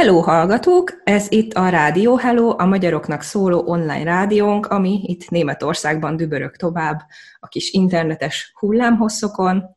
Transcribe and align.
Hello 0.00 0.20
hallgatók! 0.20 1.00
Ez 1.04 1.26
itt 1.30 1.52
a 1.52 1.68
Rádió 1.68 2.16
Hello, 2.16 2.54
a 2.58 2.64
magyaroknak 2.64 3.22
szóló 3.22 3.62
online 3.66 4.02
rádiónk, 4.02 4.66
ami 4.66 5.00
itt 5.06 5.30
Németországban 5.30 6.16
dübörög 6.16 6.56
tovább 6.56 7.00
a 7.40 7.48
kis 7.48 7.70
internetes 7.70 8.52
hullámhosszokon. 8.58 9.76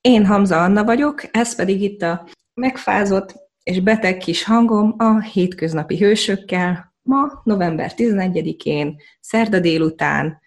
Én 0.00 0.26
Hamza 0.26 0.62
Anna 0.62 0.84
vagyok, 0.84 1.22
ez 1.30 1.56
pedig 1.56 1.82
itt 1.82 2.02
a 2.02 2.28
megfázott 2.54 3.34
és 3.62 3.80
beteg 3.80 4.16
kis 4.16 4.44
hangom 4.44 4.94
a 4.98 5.20
hétköznapi 5.20 5.98
hősökkel, 5.98 6.94
ma 7.02 7.40
november 7.44 7.92
11-én, 7.96 8.96
szerda 9.20 9.60
délután, 9.60 10.40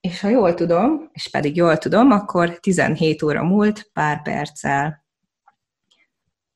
és 0.00 0.20
ha 0.20 0.28
jól 0.28 0.54
tudom, 0.54 1.08
és 1.12 1.28
pedig 1.30 1.56
jól 1.56 1.78
tudom, 1.78 2.10
akkor 2.10 2.58
17 2.58 3.22
óra 3.22 3.42
múlt 3.44 3.90
pár 3.92 4.22
perccel. 4.22 4.99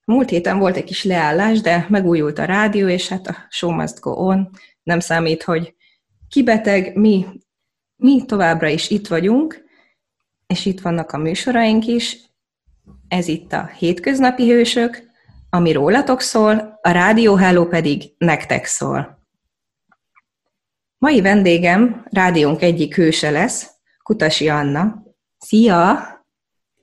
Múlt 0.05 0.31
héten 0.31 0.59
volt 0.59 0.77
egy 0.77 0.85
kis 0.85 1.05
leállás, 1.05 1.61
de 1.61 1.87
megújult 1.89 2.39
a 2.39 2.45
rádió, 2.45 2.89
és 2.89 3.09
hát 3.09 3.27
a 3.27 3.37
show 3.49 3.73
must 3.73 4.01
go 4.01 4.11
on. 4.11 4.51
Nem 4.83 5.01
számít, 5.01 5.43
hogy 5.43 5.75
ki 6.29 6.43
beteg, 6.43 6.97
mi, 6.97 7.27
mi 7.97 8.25
továbbra 8.25 8.69
is 8.69 8.91
itt 8.91 9.07
vagyunk, 9.07 9.65
és 10.47 10.67
itt 10.67 10.81
vannak 10.81 11.13
a 11.13 11.19
műsoraink 11.19 11.87
is. 11.87 12.19
Ez 13.09 13.29
itt 13.29 13.53
a 13.53 13.67
Hétköznapi 13.67 14.51
Hősök, 14.51 15.03
ami 15.51 15.73
rólatok 15.73 16.21
szól, 16.21 16.79
a 16.83 16.91
Rádió 16.91 17.35
Hello 17.35 17.67
pedig 17.67 18.15
nektek 18.19 18.65
szól. 18.65 19.19
Mai 20.99 21.21
vendégem 21.21 22.07
rádiónk 22.11 22.63
egyik 22.63 22.95
hőse 22.95 23.31
lesz, 23.31 23.71
Kutasi 24.03 24.49
Anna. 24.49 25.03
Szia! 25.39 25.99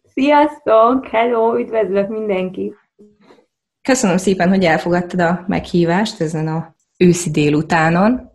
Sziasztok! 0.04 1.08
Hello! 1.08 1.60
Üdvözlök 1.60 2.08
mindenkit! 2.10 2.81
Köszönöm 3.82 4.18
szépen, 4.18 4.50
hogy 4.50 4.64
elfogadtad 4.64 5.20
a 5.20 5.44
meghívást 5.48 6.22
ezen 6.22 6.48
a 6.48 6.76
őszi 6.98 7.32
délutánon. 7.32 8.30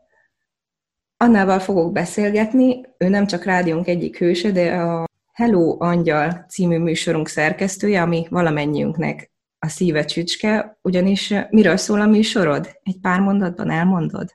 Annával 1.16 1.58
fogok 1.58 1.92
beszélgetni, 1.92 2.80
ő 2.98 3.08
nem 3.08 3.26
csak 3.26 3.44
rádiónk 3.44 3.88
egyik 3.88 4.18
hőse, 4.18 4.50
de 4.50 4.72
a 4.72 5.04
Hello 5.32 5.76
Angyal 5.78 6.44
című 6.48 6.78
műsorunk 6.78 7.28
szerkesztője, 7.28 8.02
ami 8.02 8.26
valamennyiünknek 8.30 9.30
a 9.58 9.68
szíve 9.68 10.04
csücske, 10.04 10.78
ugyanis 10.82 11.34
miről 11.50 11.76
szól 11.76 12.00
a 12.00 12.06
műsorod? 12.06 12.68
Egy 12.82 13.00
pár 13.00 13.20
mondatban 13.20 13.70
elmondod? 13.70 14.28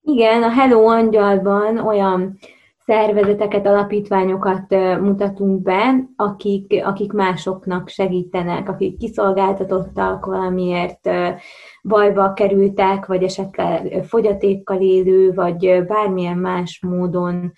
Igen, 0.00 0.42
a 0.42 0.50
Hello 0.50 0.86
Angyalban 0.86 1.78
olyan 1.78 2.38
szervezeteket, 2.88 3.66
alapítványokat 3.66 4.70
mutatunk 5.00 5.62
be, 5.62 6.08
akik, 6.16 6.84
akik 6.84 7.12
másoknak 7.12 7.88
segítenek, 7.88 8.68
akik 8.68 8.96
kiszolgáltatottak 8.96 10.26
valamiért, 10.26 11.10
bajba 11.82 12.32
kerültek, 12.32 13.06
vagy 13.06 13.22
esetleg 13.22 14.04
fogyatékkal 14.04 14.80
élő, 14.80 15.32
vagy 15.32 15.84
bármilyen 15.86 16.38
más 16.38 16.80
módon 16.82 17.52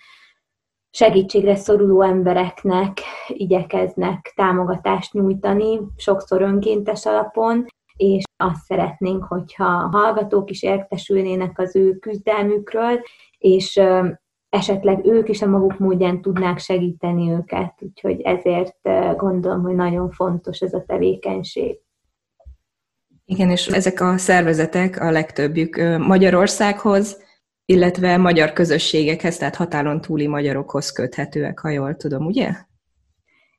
segítségre 0.89 1.55
szoruló 1.55 2.01
embereknek 2.01 2.97
igyekeznek 3.27 4.33
támogatást 4.35 5.13
nyújtani, 5.13 5.79
sokszor 5.95 6.41
önkéntes 6.41 7.05
alapon, 7.05 7.65
és 7.95 8.23
azt 8.37 8.65
szeretnénk, 8.65 9.23
hogyha 9.23 9.65
a 9.65 9.89
hallgatók 9.97 10.49
is 10.49 10.63
értesülnének 10.63 11.59
az 11.59 11.75
ő 11.75 11.97
küzdelmükről, 11.97 12.99
és 13.37 13.81
esetleg 14.51 15.05
ők 15.05 15.29
is 15.29 15.41
a 15.41 15.47
maguk 15.47 15.79
módján 15.79 16.21
tudnák 16.21 16.57
segíteni 16.57 17.31
őket, 17.31 17.73
úgyhogy 17.79 18.21
ezért 18.21 18.77
gondolom, 19.17 19.61
hogy 19.61 19.75
nagyon 19.75 20.09
fontos 20.11 20.59
ez 20.59 20.73
a 20.73 20.83
tevékenység. 20.87 21.79
Igen, 23.25 23.49
és 23.49 23.67
ezek 23.67 24.01
a 24.01 24.17
szervezetek 24.17 25.01
a 25.01 25.11
legtöbbjük 25.11 25.75
Magyarországhoz, 25.97 27.23
illetve 27.65 28.17
magyar 28.17 28.53
közösségekhez, 28.53 29.37
tehát 29.37 29.55
határon 29.55 30.01
túli 30.01 30.27
magyarokhoz 30.27 30.91
köthetőek, 30.91 31.59
ha 31.59 31.69
jól 31.69 31.95
tudom, 31.95 32.25
ugye? 32.25 32.49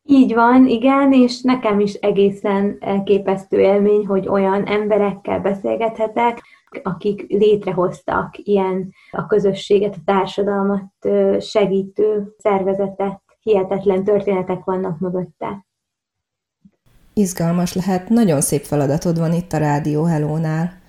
Így 0.02 0.34
van, 0.34 0.66
igen, 0.66 1.12
és 1.12 1.40
nekem 1.40 1.80
is 1.80 1.94
egészen 1.94 2.76
elképesztő 2.80 3.58
élmény, 3.58 4.06
hogy 4.06 4.28
olyan 4.28 4.64
emberekkel 4.66 5.40
beszélgethetek, 5.40 6.40
akik 6.82 7.24
létrehoztak 7.28 8.38
ilyen 8.38 8.92
a 9.10 9.26
közösséget, 9.26 9.94
a 9.94 10.02
társadalmat 10.04 10.92
segítő 11.40 12.34
szervezetet, 12.38 13.20
hihetetlen 13.40 14.04
történetek 14.04 14.64
vannak 14.64 14.98
mögötte. 14.98 15.66
Izgalmas 17.14 17.74
lehet, 17.74 18.08
nagyon 18.08 18.40
szép 18.40 18.62
feladatod 18.62 19.18
van 19.18 19.32
itt 19.32 19.52
a 19.52 19.58
Rádió 19.58 20.04
Hello-nál. 20.04 20.80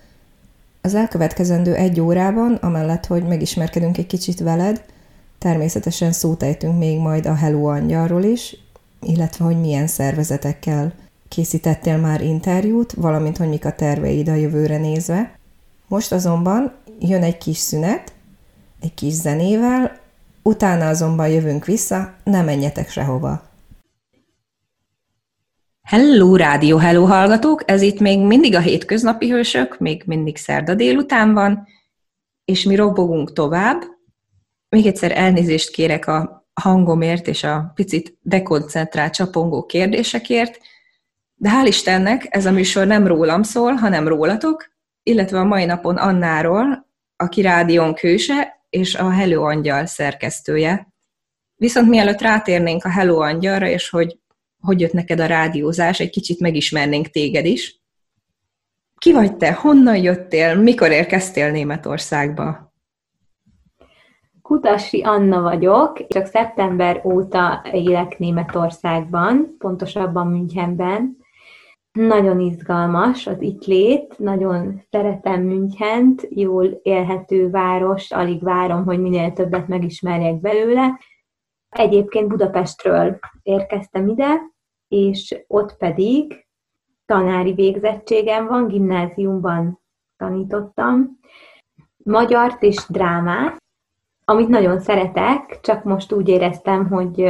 Az 0.81 0.95
elkövetkezendő 0.95 1.73
egy 1.75 1.99
órában, 1.99 2.53
amellett, 2.53 3.05
hogy 3.05 3.23
megismerkedünk 3.23 3.97
egy 3.97 4.07
kicsit 4.07 4.39
veled, 4.39 4.85
természetesen 5.37 6.11
szót 6.11 6.43
ejtünk 6.43 6.77
még 6.77 6.99
majd 6.99 7.25
a 7.25 7.35
Hello 7.35 7.65
Angyalról 7.65 8.23
is, 8.23 8.57
illetve 9.01 9.45
hogy 9.45 9.59
milyen 9.59 9.87
szervezetekkel 9.87 10.93
készítettél 11.27 11.97
már 11.97 12.21
interjút, 12.21 12.93
valamint 12.93 13.37
hogy 13.37 13.49
mik 13.49 13.65
a 13.65 13.71
terveid 13.71 14.29
a 14.29 14.33
jövőre 14.33 14.77
nézve. 14.77 15.39
Most 15.87 16.11
azonban 16.11 16.73
jön 16.99 17.23
egy 17.23 17.37
kis 17.37 17.57
szünet, 17.57 18.13
egy 18.81 18.93
kis 18.93 19.13
zenével, 19.13 19.99
utána 20.41 20.87
azonban 20.87 21.27
jövünk 21.27 21.65
vissza, 21.65 22.13
ne 22.23 22.41
menjetek 22.41 22.89
sehova. 22.89 23.51
Hello, 25.81 26.35
rádió, 26.35 26.77
hello 26.77 27.05
hallgatók! 27.05 27.63
Ez 27.65 27.81
itt 27.81 27.99
még 27.99 28.19
mindig 28.19 28.55
a 28.55 28.59
hétköznapi 28.59 29.29
hősök, 29.29 29.79
még 29.79 30.03
mindig 30.05 30.37
szerda 30.37 30.75
délután 30.75 31.33
van, 31.33 31.67
és 32.45 32.63
mi 32.63 32.75
robogunk 32.75 33.33
tovább. 33.33 33.83
Még 34.69 34.85
egyszer 34.85 35.11
elnézést 35.11 35.71
kérek 35.71 36.07
a 36.07 36.47
hangomért 36.53 37.27
és 37.27 37.43
a 37.43 37.71
picit 37.75 38.17
dekoncentrált 38.21 39.13
csapongó 39.13 39.65
kérdésekért, 39.65 40.59
de 41.35 41.49
hál' 41.49 41.67
Istennek 41.67 42.27
ez 42.29 42.45
a 42.45 42.51
műsor 42.51 42.87
nem 42.87 43.07
rólam 43.07 43.43
szól, 43.43 43.73
hanem 43.73 44.07
rólatok, 44.07 44.72
illetve 45.03 45.39
a 45.39 45.43
mai 45.43 45.65
napon 45.65 45.97
Annáról, 45.97 46.87
aki 47.15 47.41
rádiónk 47.41 47.99
hőse, 47.99 48.61
és 48.69 48.95
a 48.95 49.09
Hello 49.09 49.43
Angyal 49.43 49.85
szerkesztője. 49.85 50.87
Viszont 51.55 51.89
mielőtt 51.89 52.21
rátérnénk 52.21 52.83
a 52.83 52.89
Hello 52.89 53.19
Angyalra, 53.19 53.67
és 53.67 53.89
hogy 53.89 54.17
hogy 54.63 54.79
jött 54.79 54.93
neked 54.93 55.19
a 55.19 55.25
rádiózás, 55.25 55.99
egy 55.99 56.09
kicsit 56.09 56.39
megismernénk 56.39 57.07
téged 57.07 57.45
is. 57.45 57.81
Ki 58.97 59.13
vagy 59.13 59.37
te? 59.37 59.53
Honnan 59.53 59.97
jöttél? 59.97 60.55
Mikor 60.55 60.91
érkeztél 60.91 61.51
Németországba? 61.51 62.73
Kutasi 64.41 65.01
Anna 65.01 65.41
vagyok, 65.41 66.07
csak 66.07 66.25
szeptember 66.25 67.01
óta 67.05 67.65
élek 67.71 68.17
Németországban, 68.17 69.55
pontosabban 69.57 70.27
Münchenben. 70.27 71.17
Nagyon 71.93 72.39
izgalmas 72.39 73.27
az 73.27 73.41
itt 73.41 73.65
lét, 73.65 74.17
nagyon 74.17 74.81
szeretem 74.89 75.41
Münchent, 75.41 76.27
jól 76.29 76.65
élhető 76.65 77.49
város, 77.49 78.11
alig 78.11 78.43
várom, 78.43 78.85
hogy 78.85 78.99
minél 78.99 79.33
többet 79.33 79.67
megismerjek 79.67 80.39
belőle. 80.39 80.99
Egyébként 81.69 82.27
Budapestről 82.27 83.19
érkeztem 83.43 84.07
ide, 84.07 84.41
és 84.87 85.43
ott 85.47 85.77
pedig 85.77 86.45
tanári 87.05 87.53
végzettségem 87.53 88.47
van, 88.47 88.67
gimnáziumban 88.67 89.81
tanítottam, 90.17 91.19
magyart 91.97 92.63
és 92.63 92.85
drámát, 92.89 93.62
amit 94.25 94.47
nagyon 94.47 94.79
szeretek, 94.79 95.59
csak 95.61 95.83
most 95.83 96.11
úgy 96.11 96.29
éreztem, 96.29 96.87
hogy 96.87 97.25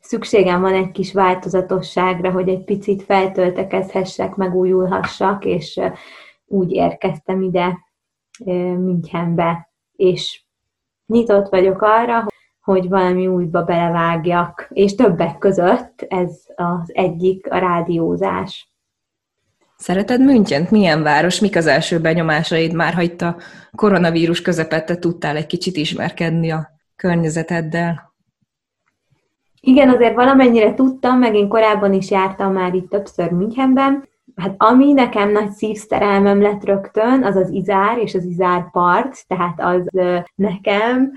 szükségem 0.00 0.60
van 0.60 0.74
egy 0.74 0.90
kis 0.90 1.12
változatosságra, 1.12 2.30
hogy 2.30 2.48
egy 2.48 2.64
picit 2.64 3.02
feltöltekezhessek, 3.02 4.34
megújulhassak, 4.34 5.44
és 5.44 5.80
úgy 6.46 6.72
érkeztem 6.72 7.42
ide 7.42 7.78
Münchenbe, 8.44 9.70
és 9.92 10.44
nyitott 11.06 11.48
vagyok 11.48 11.82
arra, 11.82 12.26
hogy 12.60 12.88
valami 12.88 13.26
újba 13.26 13.62
belevágjak, 13.62 14.68
és 14.72 14.94
többek 14.94 15.38
között 15.38 16.06
ez 16.08 16.44
az 16.54 16.90
egyik 16.94 17.52
a 17.52 17.58
rádiózás. 17.58 18.69
Szereted 19.80 20.20
Münchent? 20.20 20.70
Milyen 20.70 21.02
város? 21.02 21.40
Mik 21.40 21.56
az 21.56 21.66
első 21.66 22.00
benyomásaid 22.00 22.74
már, 22.74 22.94
ha 22.94 23.00
itt 23.00 23.20
a 23.20 23.36
koronavírus 23.76 24.42
közepette 24.42 24.98
tudtál 24.98 25.36
egy 25.36 25.46
kicsit 25.46 25.76
ismerkedni 25.76 26.50
a 26.50 26.70
környezeteddel? 26.96 28.12
Igen, 29.60 29.88
azért 29.88 30.14
valamennyire 30.14 30.74
tudtam, 30.74 31.18
meg 31.18 31.34
én 31.34 31.48
korábban 31.48 31.92
is 31.92 32.10
jártam 32.10 32.52
már 32.52 32.74
itt 32.74 32.90
többször 32.90 33.30
Münchenben. 33.30 34.08
Hát 34.36 34.54
ami 34.56 34.92
nekem 34.92 35.30
nagy 35.30 35.50
szívszerelmem 35.50 36.42
lett 36.42 36.64
rögtön, 36.64 37.24
az 37.24 37.36
az 37.36 37.50
Izár 37.50 37.98
és 37.98 38.14
az 38.14 38.24
Izár 38.24 38.70
part, 38.70 39.26
tehát 39.26 39.60
az 39.60 39.88
nekem 40.34 41.12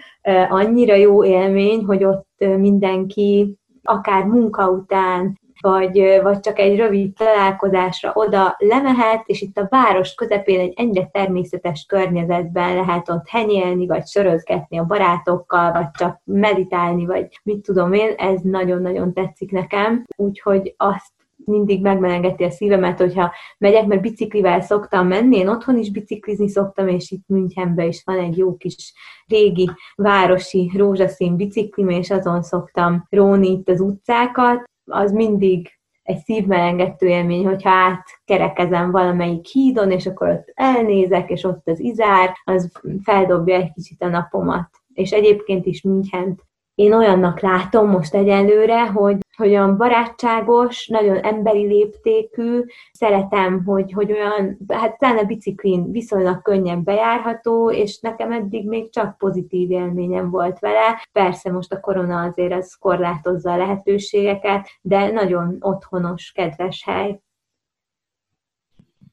annyira 0.50 0.96
jó 0.96 1.24
élmény, 1.24 1.84
hogy 1.86 2.04
ott 2.04 2.46
mindenki 2.58 3.58
akár 3.84 4.24
munka 4.24 4.70
után 4.70 5.42
vagy, 5.64 6.20
vagy 6.22 6.40
csak 6.40 6.60
egy 6.60 6.78
rövid 6.78 7.14
találkozásra 7.14 8.12
oda 8.14 8.56
lemehet, 8.58 9.24
és 9.26 9.42
itt 9.42 9.58
a 9.58 9.68
város 9.70 10.14
közepén 10.14 10.60
egy 10.60 10.74
ennyire 10.76 11.10
természetes 11.12 11.86
környezetben 11.88 12.76
lehet 12.76 13.10
ott 13.10 13.28
henyélni, 13.28 13.88
vagy 13.88 14.08
sörözgetni 14.08 14.78
a 14.78 14.86
barátokkal, 14.86 15.72
vagy 15.72 15.92
csak 15.92 16.22
meditálni, 16.24 17.06
vagy 17.06 17.40
mit 17.44 17.62
tudom 17.62 17.94
én, 17.94 18.14
ez 18.18 18.42
nagyon-nagyon 18.42 19.14
tetszik 19.14 19.52
nekem, 19.52 20.06
úgyhogy 20.16 20.74
azt 20.78 21.12
mindig 21.46 21.82
megmelengeti 21.82 22.44
a 22.44 22.50
szívemet, 22.50 23.00
hogyha 23.00 23.32
megyek, 23.58 23.86
mert 23.86 24.02
biciklivel 24.02 24.62
szoktam 24.62 25.08
menni, 25.08 25.38
én 25.38 25.48
otthon 25.48 25.78
is 25.78 25.92
biciklizni 25.92 26.50
szoktam, 26.50 26.88
és 26.88 27.12
itt 27.12 27.28
Münchenben 27.28 27.88
is 27.88 28.02
van 28.06 28.20
egy 28.20 28.38
jó 28.38 28.58
kis 28.58 28.94
régi 29.28 29.70
városi 29.96 30.72
rózsaszín 30.78 31.36
biciklim, 31.36 31.90
és 31.90 32.10
azon 32.10 32.42
szoktam 32.42 33.08
róni 33.10 33.48
itt 33.52 33.70
az 33.70 33.80
utcákat, 33.80 34.72
az 34.86 35.12
mindig 35.12 35.70
egy 36.04 36.18
szívmelengető 36.18 37.08
élmény, 37.08 37.46
hogyha 37.46 37.70
átkerekezem 37.70 38.92
valamelyik 38.92 39.46
hídon, 39.46 39.92
és 39.92 40.06
akkor 40.06 40.30
ott 40.30 40.52
elnézek, 40.54 41.30
és 41.30 41.44
ott 41.44 41.68
az 41.68 41.80
izár, 41.80 42.38
az 42.44 42.72
feldobja 43.04 43.56
egy 43.56 43.72
kicsit 43.74 44.02
a 44.02 44.08
napomat. 44.08 44.70
És 44.94 45.12
egyébként 45.12 45.66
is 45.66 45.82
Münchent 45.82 46.42
én 46.76 46.94
olyannak 46.94 47.40
látom 47.40 47.90
most 47.90 48.14
egyelőre, 48.14 48.88
hogy, 48.88 49.18
hogy 49.38 49.48
olyan 49.48 49.78
barátságos, 49.78 50.88
nagyon 50.88 51.18
emberi 51.18 51.66
léptékű, 51.66 52.62
szeretem, 52.92 53.64
hogy, 53.66 53.92
hogy 53.92 54.12
olyan, 54.12 54.58
hát 54.68 54.98
pláne 54.98 55.24
biciklin 55.24 55.92
viszonylag 55.92 56.42
könnyen 56.42 56.84
bejárható, 56.84 57.72
és 57.72 58.00
nekem 58.00 58.32
eddig 58.32 58.68
még 58.68 58.92
csak 58.92 59.18
pozitív 59.18 59.72
élményem 59.72 60.30
volt 60.30 60.60
vele. 60.60 61.08
Persze 61.12 61.52
most 61.52 61.74
a 61.74 61.80
korona 61.80 62.22
azért 62.22 62.54
az 62.54 62.74
korlátozza 62.74 63.52
a 63.52 63.58
lehetőségeket, 63.58 64.68
de 64.82 65.12
nagyon 65.12 65.58
otthonos, 65.60 66.32
kedves 66.32 66.84
hely. 66.86 67.20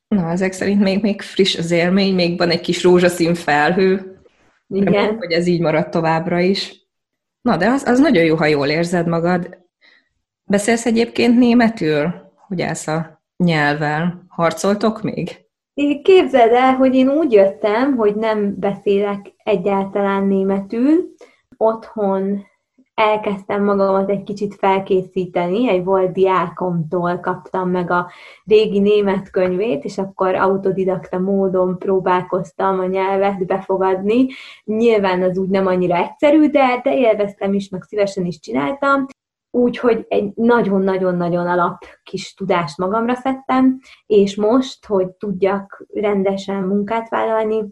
Na, 0.08 0.30
ezek 0.30 0.52
szerint 0.52 0.80
még, 0.80 1.02
még 1.02 1.22
friss 1.22 1.58
az 1.58 1.70
élmény, 1.70 2.14
még 2.14 2.38
van 2.38 2.50
egy 2.50 2.60
kis 2.60 2.82
rózsaszín 2.82 3.34
felhő. 3.34 4.20
Igen. 4.68 4.92
Remélem, 4.92 5.16
hogy 5.16 5.32
ez 5.32 5.46
így 5.46 5.60
marad 5.60 5.88
továbbra 5.88 6.38
is. 6.38 6.88
Na, 7.40 7.56
de 7.56 7.68
az, 7.68 7.84
az 7.86 7.98
nagyon 7.98 8.24
jó, 8.24 8.36
ha 8.36 8.46
jól 8.46 8.66
érzed 8.66 9.06
magad. 9.06 9.58
Beszélsz 10.50 10.86
egyébként 10.86 11.38
németül? 11.38 12.12
Hogy 12.48 12.62
állsz 12.62 12.86
a 12.86 13.22
nyelvvel? 13.36 14.24
Harcoltok 14.28 15.02
még? 15.02 15.44
Képzeld 16.02 16.52
el, 16.52 16.74
hogy 16.74 16.94
én 16.94 17.08
úgy 17.08 17.32
jöttem, 17.32 17.96
hogy 17.96 18.14
nem 18.14 18.54
beszélek 18.58 19.34
egyáltalán 19.44 20.26
németül. 20.26 21.14
Otthon 21.56 22.44
elkezdtem 22.94 23.64
magamat 23.64 24.10
egy 24.10 24.22
kicsit 24.22 24.54
felkészíteni, 24.54 25.68
egy 25.68 25.84
volt 25.84 26.12
diákomtól 26.12 27.18
kaptam 27.18 27.70
meg 27.70 27.90
a 27.90 28.10
régi 28.44 28.78
német 28.78 29.30
könyvét, 29.30 29.84
és 29.84 29.98
akkor 29.98 30.34
autodidakta 30.34 31.18
módon 31.18 31.78
próbálkoztam 31.78 32.78
a 32.78 32.86
nyelvet 32.86 33.46
befogadni. 33.46 34.26
Nyilván 34.64 35.22
az 35.22 35.38
úgy 35.38 35.48
nem 35.48 35.66
annyira 35.66 35.96
egyszerű, 35.96 36.48
de, 36.48 36.80
de 36.82 36.96
élveztem 36.96 37.52
is, 37.52 37.68
meg 37.68 37.82
szívesen 37.82 38.24
is 38.24 38.40
csináltam. 38.40 39.06
Úgyhogy 39.50 40.04
egy 40.08 40.32
nagyon-nagyon-nagyon 40.34 41.46
alap 41.46 41.84
kis 42.02 42.34
tudást 42.34 42.78
magamra 42.78 43.14
szedtem, 43.14 43.78
és 44.06 44.36
most, 44.36 44.86
hogy 44.86 45.10
tudjak 45.10 45.84
rendesen 45.94 46.62
munkát 46.62 47.08
vállalni, 47.08 47.64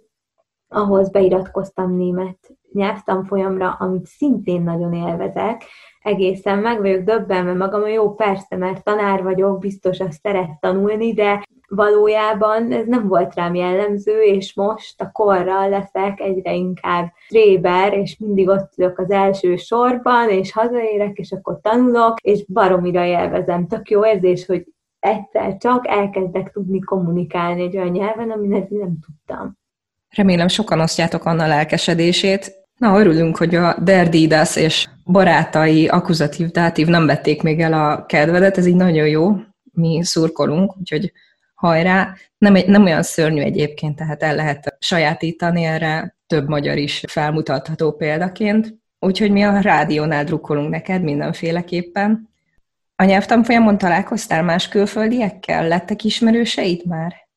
ahhoz 0.68 1.10
beiratkoztam 1.10 1.96
német 1.96 2.56
nyelvtanfolyamra, 2.72 3.70
amit 3.70 4.06
szintén 4.06 4.62
nagyon 4.62 4.92
élvezek, 4.92 5.64
egészen 6.08 6.58
meg 6.58 6.80
vagyok 6.80 7.02
döbbenve 7.02 7.54
magam, 7.54 7.86
jó 7.86 8.14
persze, 8.14 8.56
mert 8.56 8.84
tanár 8.84 9.22
vagyok, 9.22 9.58
biztos 9.58 10.00
azt 10.00 10.20
szeret 10.22 10.60
tanulni, 10.60 11.12
de 11.12 11.42
valójában 11.68 12.72
ez 12.72 12.86
nem 12.86 13.08
volt 13.08 13.34
rám 13.34 13.54
jellemző, 13.54 14.20
és 14.22 14.54
most 14.54 15.00
a 15.00 15.10
korral 15.12 15.68
leszek 15.68 16.20
egyre 16.20 16.54
inkább 16.54 17.12
tréber, 17.28 17.92
és 17.92 18.16
mindig 18.18 18.48
ott 18.48 18.72
ülök 18.76 18.98
az 18.98 19.10
első 19.10 19.56
sorban, 19.56 20.28
és 20.28 20.52
hazaérek, 20.52 21.16
és 21.16 21.32
akkor 21.32 21.58
tanulok, 21.62 22.20
és 22.20 22.44
baromira 22.46 23.04
élvezem. 23.04 23.66
Tök 23.66 23.90
jó 23.90 24.06
érzés, 24.06 24.46
hogy 24.46 24.66
egyszer 24.98 25.56
csak 25.56 25.88
elkezdek 25.88 26.50
tudni 26.50 26.78
kommunikálni 26.78 27.62
egy 27.62 27.76
olyan 27.76 27.90
nyelven, 27.90 28.30
amit 28.30 28.70
nem 28.70 28.98
tudtam. 29.06 29.58
Remélem 30.16 30.48
sokan 30.48 30.80
osztjátok 30.80 31.24
Anna 31.24 31.46
lelkesedését. 31.46 32.52
Na, 32.76 32.98
örülünk, 32.98 33.36
hogy 33.36 33.54
a 33.54 33.76
Derdidas 33.80 34.56
és 34.56 34.88
barátai 35.08 35.88
akuzatív, 35.88 36.50
dátív 36.50 36.86
nem 36.86 37.06
vették 37.06 37.42
még 37.42 37.60
el 37.60 37.72
a 37.72 38.06
kedvedet, 38.06 38.58
ez 38.58 38.66
így 38.66 38.76
nagyon 38.76 39.06
jó, 39.06 39.36
mi 39.72 40.00
szurkolunk, 40.02 40.76
úgyhogy 40.76 41.12
hajrá. 41.54 42.14
Nem, 42.38 42.54
egy, 42.54 42.68
nem 42.68 42.84
olyan 42.84 43.02
szörnyű 43.02 43.40
egyébként, 43.40 43.96
tehát 43.96 44.22
el 44.22 44.34
lehet 44.34 44.76
sajátítani 44.78 45.64
erre, 45.64 46.16
több 46.26 46.48
magyar 46.48 46.76
is 46.76 47.02
felmutatható 47.08 47.92
példaként. 47.92 48.74
Úgyhogy 48.98 49.30
mi 49.30 49.42
a 49.42 49.60
rádiónál 49.60 50.24
drukkolunk 50.24 50.70
neked 50.70 51.02
mindenféleképpen. 51.02 52.28
A 52.96 53.04
nyelvtanfolyamon 53.04 53.78
találkoztál 53.78 54.42
más 54.42 54.68
külföldiekkel? 54.68 55.68
Lettek 55.68 56.04
ismerőseid 56.04 56.86
már? 56.86 57.27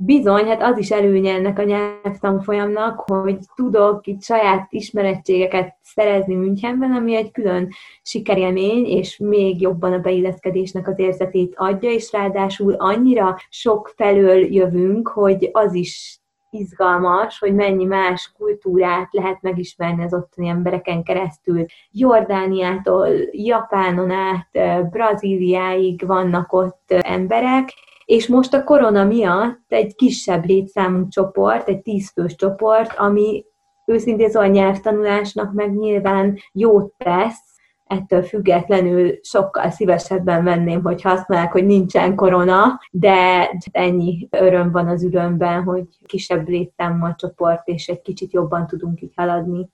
Bizony, 0.00 0.46
hát 0.46 0.62
az 0.62 0.78
is 0.78 0.90
előnye 0.90 1.34
ennek 1.34 1.58
a 1.58 1.62
nyelvtanfolyamnak, 1.62 3.00
hogy 3.00 3.38
tudok 3.54 4.06
itt 4.06 4.22
saját 4.22 4.66
ismerettségeket 4.70 5.76
szerezni 5.82 6.34
Münchenben, 6.34 6.92
ami 6.92 7.16
egy 7.16 7.30
külön 7.30 7.68
sikerélmény, 8.02 8.86
és 8.86 9.16
még 9.16 9.60
jobban 9.60 9.92
a 9.92 9.98
beilleszkedésnek 9.98 10.88
az 10.88 10.98
érzetét 10.98 11.54
adja, 11.56 11.90
és 11.90 12.12
ráadásul 12.12 12.72
annyira 12.72 13.36
sok 13.48 13.92
felől 13.96 14.54
jövünk, 14.54 15.08
hogy 15.08 15.50
az 15.52 15.74
is 15.74 16.20
izgalmas, 16.50 17.38
hogy 17.38 17.54
mennyi 17.54 17.84
más 17.84 18.32
kultúrát 18.36 19.08
lehet 19.10 19.42
megismerni 19.42 20.04
az 20.04 20.14
ottani 20.14 20.48
embereken 20.48 21.02
keresztül. 21.02 21.64
Jordániától, 21.90 23.08
Japánon 23.30 24.10
át, 24.10 24.48
Brazíliáig 24.90 26.06
vannak 26.06 26.52
ott 26.52 26.90
emberek, 26.90 27.68
és 28.08 28.26
most 28.26 28.54
a 28.54 28.64
korona 28.64 29.04
miatt 29.04 29.64
egy 29.68 29.94
kisebb 29.94 30.44
létszámú 30.44 31.08
csoport, 31.08 31.68
egy 31.68 31.80
tízfős 31.80 32.34
csoport, 32.34 32.98
ami 32.98 33.44
őszintén 33.86 34.30
szóval 34.30 34.48
a 34.48 34.52
nyelvtanulásnak 34.52 35.52
meg 35.52 35.76
nyilván 35.76 36.38
jót 36.52 36.92
tesz, 36.96 37.40
ettől 37.86 38.22
függetlenül 38.22 39.18
sokkal 39.22 39.70
szívesebben 39.70 40.44
venném, 40.44 40.82
hogy 40.82 41.02
használják, 41.02 41.52
hogy 41.52 41.66
nincsen 41.66 42.14
korona, 42.14 42.80
de 42.90 43.50
ennyi 43.72 44.28
öröm 44.30 44.72
van 44.72 44.88
az 44.88 45.04
ürömben, 45.04 45.62
hogy 45.62 45.84
kisebb 46.06 46.48
létszámú 46.48 47.04
a 47.04 47.14
csoport, 47.18 47.68
és 47.68 47.88
egy 47.88 48.02
kicsit 48.02 48.32
jobban 48.32 48.66
tudunk 48.66 49.00
így 49.02 49.12
haladni. 49.16 49.68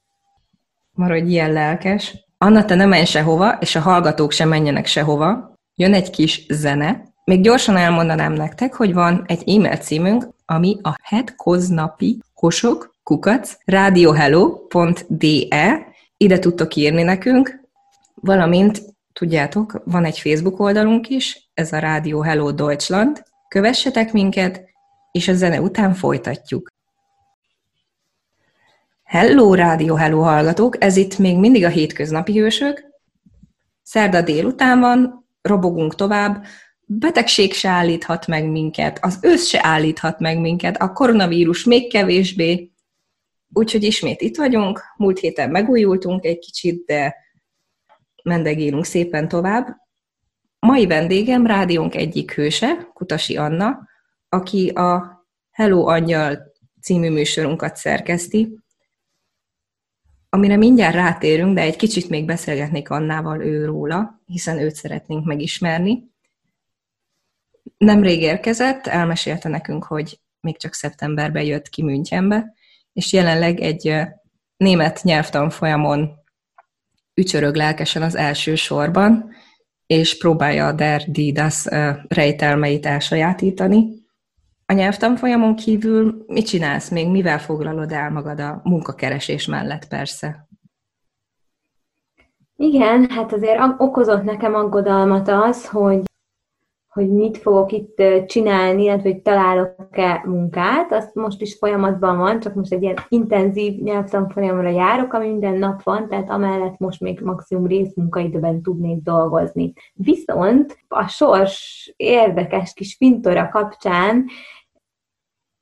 Maradj 0.92 1.28
ilyen 1.28 1.52
lelkes. 1.52 2.26
Anna, 2.38 2.64
te 2.64 2.74
nem 2.74 2.88
menj 2.88 3.04
sehova, 3.04 3.50
és 3.60 3.76
a 3.76 3.80
hallgatók 3.80 4.30
sem 4.30 4.48
menjenek 4.48 4.86
sehova. 4.86 5.56
Jön 5.74 5.94
egy 5.94 6.10
kis 6.10 6.46
zene, 6.48 7.12
még 7.24 7.40
gyorsan 7.40 7.76
elmondanám 7.76 8.32
nektek, 8.32 8.74
hogy 8.74 8.94
van 8.94 9.24
egy 9.26 9.56
e-mail 9.56 9.76
címünk, 9.76 10.28
ami 10.46 10.78
a 10.82 10.96
hetkoznapi 11.02 12.18
kosok 12.34 12.94
kukac 13.02 13.56
radiohello.de 13.64 15.86
ide 16.16 16.38
tudtok 16.38 16.74
írni 16.74 17.02
nekünk, 17.02 17.60
valamint 18.14 18.82
tudjátok, 19.12 19.82
van 19.84 20.04
egy 20.04 20.18
Facebook 20.18 20.60
oldalunk 20.60 21.08
is, 21.08 21.50
ez 21.54 21.72
a 21.72 21.78
Radio 21.78 22.20
Hello 22.20 22.52
Deutschland. 22.52 23.22
Kövessetek 23.48 24.12
minket, 24.12 24.64
és 25.12 25.28
a 25.28 25.34
zene 25.34 25.60
után 25.60 25.94
folytatjuk. 25.94 26.72
Hello, 29.04 29.54
Rádió 29.54 29.94
Hello 29.94 30.20
hallgatók! 30.20 30.84
Ez 30.84 30.96
itt 30.96 31.18
még 31.18 31.38
mindig 31.38 31.64
a 31.64 31.68
hétköznapi 31.68 32.38
hősök. 32.38 32.84
Szerda 33.82 34.22
délután 34.22 34.80
van, 34.80 35.26
robogunk 35.42 35.94
tovább, 35.94 36.44
betegség 36.98 37.52
se 37.52 37.68
állíthat 37.68 38.26
meg 38.26 38.50
minket, 38.50 38.98
az 39.04 39.18
ősz 39.22 39.46
se 39.46 39.58
állíthat 39.62 40.18
meg 40.18 40.40
minket, 40.40 40.76
a 40.76 40.92
koronavírus 40.92 41.64
még 41.64 41.90
kevésbé. 41.92 42.72
Úgyhogy 43.52 43.82
ismét 43.82 44.20
itt 44.20 44.36
vagyunk, 44.36 44.80
múlt 44.96 45.18
héten 45.18 45.50
megújultunk 45.50 46.24
egy 46.24 46.38
kicsit, 46.38 46.84
de 46.86 47.14
mendegélünk 48.22 48.84
szépen 48.84 49.28
tovább. 49.28 49.76
Mai 50.58 50.86
vendégem 50.86 51.46
rádiónk 51.46 51.94
egyik 51.94 52.34
hőse, 52.34 52.90
Kutasi 52.94 53.36
Anna, 53.36 53.88
aki 54.28 54.68
a 54.68 55.22
Hello 55.50 55.86
Angyal 55.86 56.52
című 56.80 57.10
műsorunkat 57.10 57.76
szerkeszti, 57.76 58.58
amire 60.28 60.56
mindjárt 60.56 60.94
rátérünk, 60.94 61.54
de 61.54 61.60
egy 61.60 61.76
kicsit 61.76 62.08
még 62.08 62.24
beszélgetnék 62.24 62.90
Annával 62.90 63.42
ő 63.42 63.64
róla, 63.64 64.22
hiszen 64.26 64.58
őt 64.58 64.74
szeretnénk 64.74 65.24
megismerni 65.24 66.13
nemrég 67.78 68.22
érkezett, 68.22 68.86
elmesélte 68.86 69.48
nekünk, 69.48 69.84
hogy 69.84 70.20
még 70.40 70.58
csak 70.58 70.74
szeptemberben 70.74 71.42
jött 71.42 71.68
ki 71.68 71.82
Münchenbe, 71.82 72.54
és 72.92 73.12
jelenleg 73.12 73.60
egy 73.60 73.96
német 74.56 75.02
nyelvtanfolyamon 75.02 76.10
ücsörög 77.14 77.54
lelkesen 77.54 78.02
az 78.02 78.14
első 78.14 78.54
sorban, 78.54 79.32
és 79.86 80.18
próbálja 80.18 80.66
a 80.66 80.72
Der 80.72 81.02
Didas 81.06 81.64
rejtelmeit 82.08 82.86
elsajátítani. 82.86 84.02
A 84.66 84.72
nyelvtanfolyamon 84.72 85.56
kívül 85.56 86.24
mit 86.26 86.46
csinálsz 86.46 86.88
még, 86.88 87.08
mivel 87.08 87.38
foglalod 87.38 87.92
el 87.92 88.10
magad 88.10 88.40
a 88.40 88.60
munkakeresés 88.64 89.46
mellett 89.46 89.88
persze? 89.88 90.48
Igen, 92.56 93.10
hát 93.10 93.32
azért 93.32 93.60
okozott 93.78 94.22
nekem 94.22 94.54
aggodalmat 94.54 95.28
az, 95.28 95.68
hogy 95.68 96.02
hogy 96.94 97.10
mit 97.10 97.38
fogok 97.38 97.72
itt 97.72 98.02
csinálni, 98.26 98.82
illetve 98.82 99.08
hogy 99.10 99.22
találok-e 99.22 100.22
munkát, 100.26 100.92
azt 100.92 101.14
most 101.14 101.40
is 101.40 101.56
folyamatban 101.58 102.16
van, 102.16 102.40
csak 102.40 102.54
most 102.54 102.72
egy 102.72 102.82
ilyen 102.82 102.98
intenzív 103.08 103.82
nyelvtanfolyamra 103.82 104.68
járok, 104.68 105.12
ami 105.12 105.26
minden 105.26 105.54
nap 105.54 105.82
van, 105.82 106.08
tehát 106.08 106.30
amellett 106.30 106.78
most 106.78 107.00
még 107.00 107.20
maximum 107.20 107.66
részmunkaidőben 107.66 108.62
tudnék 108.62 109.02
dolgozni. 109.02 109.72
Viszont 109.94 110.78
a 110.88 111.06
sors 111.08 111.92
érdekes 111.96 112.72
kis 112.72 112.94
fintora 112.96 113.48
kapcsán 113.48 114.24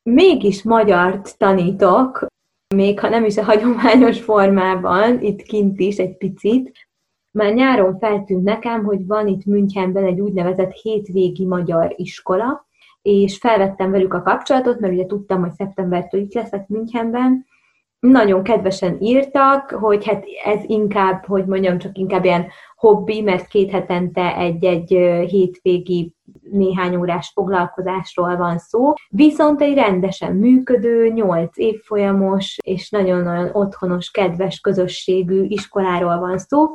mégis 0.02 0.62
magyart 0.62 1.38
tanítok, 1.38 2.26
még 2.74 3.00
ha 3.00 3.08
nem 3.08 3.24
is 3.24 3.36
a 3.36 3.44
hagyományos 3.44 4.20
formában, 4.20 5.20
itt 5.20 5.42
kint 5.42 5.80
is 5.80 5.96
egy 5.96 6.16
picit, 6.16 6.72
már 7.32 7.54
nyáron 7.54 7.98
feltűnt 7.98 8.44
nekem, 8.44 8.84
hogy 8.84 9.06
van 9.06 9.26
itt 9.26 9.44
Münchenben 9.44 10.04
egy 10.04 10.20
úgynevezett 10.20 10.72
hétvégi 10.72 11.46
magyar 11.46 11.94
iskola, 11.96 12.66
és 13.02 13.38
felvettem 13.38 13.90
velük 13.90 14.14
a 14.14 14.22
kapcsolatot, 14.22 14.80
mert 14.80 14.92
ugye 14.92 15.06
tudtam, 15.06 15.40
hogy 15.40 15.52
szeptembertől 15.52 16.20
itt 16.20 16.34
leszek 16.34 16.68
Münchenben. 16.68 17.46
Nagyon 18.00 18.42
kedvesen 18.42 18.96
írtak, 19.00 19.70
hogy 19.70 20.06
hát 20.06 20.24
ez 20.44 20.60
inkább, 20.66 21.24
hogy 21.26 21.46
mondjam, 21.46 21.78
csak 21.78 21.98
inkább 21.98 22.24
ilyen 22.24 22.46
hobbi, 22.76 23.20
mert 23.20 23.46
két 23.46 23.70
hetente 23.70 24.36
egy-egy 24.36 24.88
hétvégi 25.28 26.14
néhány 26.50 26.96
órás 26.96 27.30
foglalkozásról 27.34 28.36
van 28.36 28.58
szó, 28.58 28.92
viszont 29.08 29.60
egy 29.60 29.74
rendesen 29.74 30.36
működő, 30.36 31.08
nyolc 31.08 31.58
évfolyamos 31.58 32.58
és 32.64 32.90
nagyon-nagyon 32.90 33.50
otthonos, 33.52 34.10
kedves 34.10 34.60
közösségű 34.60 35.44
iskoláról 35.44 36.18
van 36.18 36.38
szó, 36.38 36.66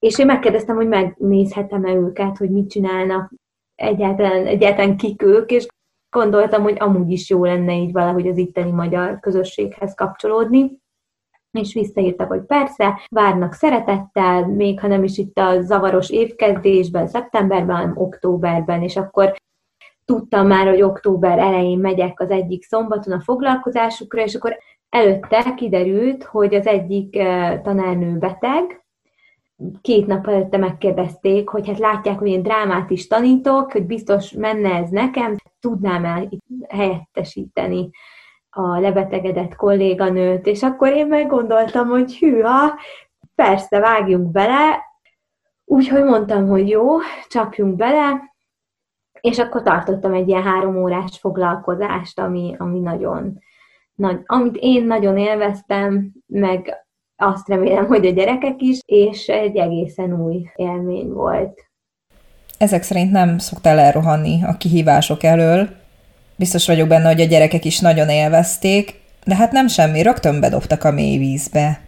és 0.00 0.18
én 0.18 0.26
megkérdeztem, 0.26 0.76
hogy 0.76 0.88
megnézhetem-e 0.88 1.92
őket, 1.92 2.36
hogy 2.36 2.50
mit 2.50 2.70
csinálnak, 2.70 3.32
egyáltalán, 3.74 4.46
egyáltalán 4.46 4.96
kik 4.96 5.22
ők, 5.22 5.50
és 5.50 5.66
gondoltam, 6.10 6.62
hogy 6.62 6.76
amúgy 6.78 7.10
is 7.10 7.30
jó 7.30 7.44
lenne 7.44 7.74
így 7.74 7.92
valahogy 7.92 8.28
az 8.28 8.36
itteni 8.36 8.70
magyar 8.70 9.20
közösséghez 9.20 9.94
kapcsolódni. 9.94 10.78
És 11.50 11.74
visszaírtak, 11.74 12.28
hogy 12.28 12.40
persze, 12.40 13.00
várnak 13.10 13.52
szeretettel, 13.52 14.46
még 14.46 14.80
ha 14.80 14.86
nem 14.86 15.04
is 15.04 15.18
itt 15.18 15.38
a 15.38 15.60
zavaros 15.62 16.10
évkezdésben, 16.10 17.06
szeptemberben, 17.06 17.76
hanem 17.76 17.96
októberben, 17.96 18.82
és 18.82 18.96
akkor 18.96 19.34
tudtam 20.04 20.46
már, 20.46 20.66
hogy 20.66 20.82
október 20.82 21.38
elején 21.38 21.78
megyek 21.78 22.20
az 22.20 22.30
egyik 22.30 22.62
szombaton 22.62 23.12
a 23.12 23.20
foglalkozásukra, 23.20 24.22
és 24.22 24.34
akkor 24.34 24.58
előtte 24.88 25.54
kiderült, 25.54 26.24
hogy 26.24 26.54
az 26.54 26.66
egyik 26.66 27.16
eh, 27.16 27.60
tanárnő 27.62 28.18
beteg, 28.18 28.79
két 29.80 30.06
nap 30.06 30.26
előtte 30.26 30.56
megkérdezték, 30.56 31.48
hogy 31.48 31.66
hát 31.68 31.78
látják, 31.78 32.18
hogy 32.18 32.28
én 32.28 32.42
drámát 32.42 32.90
is 32.90 33.06
tanítok, 33.06 33.72
hogy 33.72 33.86
biztos 33.86 34.32
menne 34.32 34.74
ez 34.74 34.90
nekem, 34.90 35.36
tudnám 35.60 36.04
el 36.04 36.28
helyettesíteni 36.68 37.90
a 38.50 38.78
lebetegedett 38.78 39.54
kolléganőt, 39.54 40.46
és 40.46 40.62
akkor 40.62 40.92
én 40.92 41.06
meggondoltam, 41.06 41.88
hogy 41.88 42.18
hűha, 42.18 42.78
persze, 43.34 43.78
vágjunk 43.78 44.30
bele, 44.30 44.80
úgyhogy 45.64 46.04
mondtam, 46.04 46.48
hogy 46.48 46.68
jó, 46.68 46.98
csapjunk 47.28 47.76
bele, 47.76 48.34
és 49.20 49.38
akkor 49.38 49.62
tartottam 49.62 50.12
egy 50.12 50.28
ilyen 50.28 50.42
három 50.42 50.76
órás 50.76 51.18
foglalkozást, 51.18 52.18
ami, 52.18 52.54
ami 52.58 52.78
nagyon, 52.78 53.38
nagy, 53.94 54.20
amit 54.26 54.56
én 54.56 54.86
nagyon 54.86 55.18
élveztem, 55.18 56.12
meg 56.26 56.86
azt 57.20 57.48
remélem, 57.48 57.86
hogy 57.86 58.06
a 58.06 58.10
gyerekek 58.10 58.60
is, 58.60 58.78
és 58.84 59.26
egy 59.26 59.56
egészen 59.56 60.20
új 60.20 60.46
élmény 60.54 61.08
volt. 61.08 61.68
Ezek 62.58 62.82
szerint 62.82 63.10
nem 63.10 63.38
szoktál 63.38 63.78
elrohanni 63.78 64.44
a 64.44 64.56
kihívások 64.56 65.22
elől. 65.22 65.68
Biztos 66.36 66.66
vagyok 66.66 66.88
benne, 66.88 67.08
hogy 67.08 67.20
a 67.20 67.24
gyerekek 67.24 67.64
is 67.64 67.80
nagyon 67.80 68.08
élvezték, 68.08 69.00
de 69.24 69.34
hát 69.34 69.52
nem 69.52 69.68
semmi, 69.68 70.02
rögtön 70.02 70.40
bedobtak 70.40 70.84
a 70.84 70.90
mély 70.90 71.18
vízbe. 71.18 71.80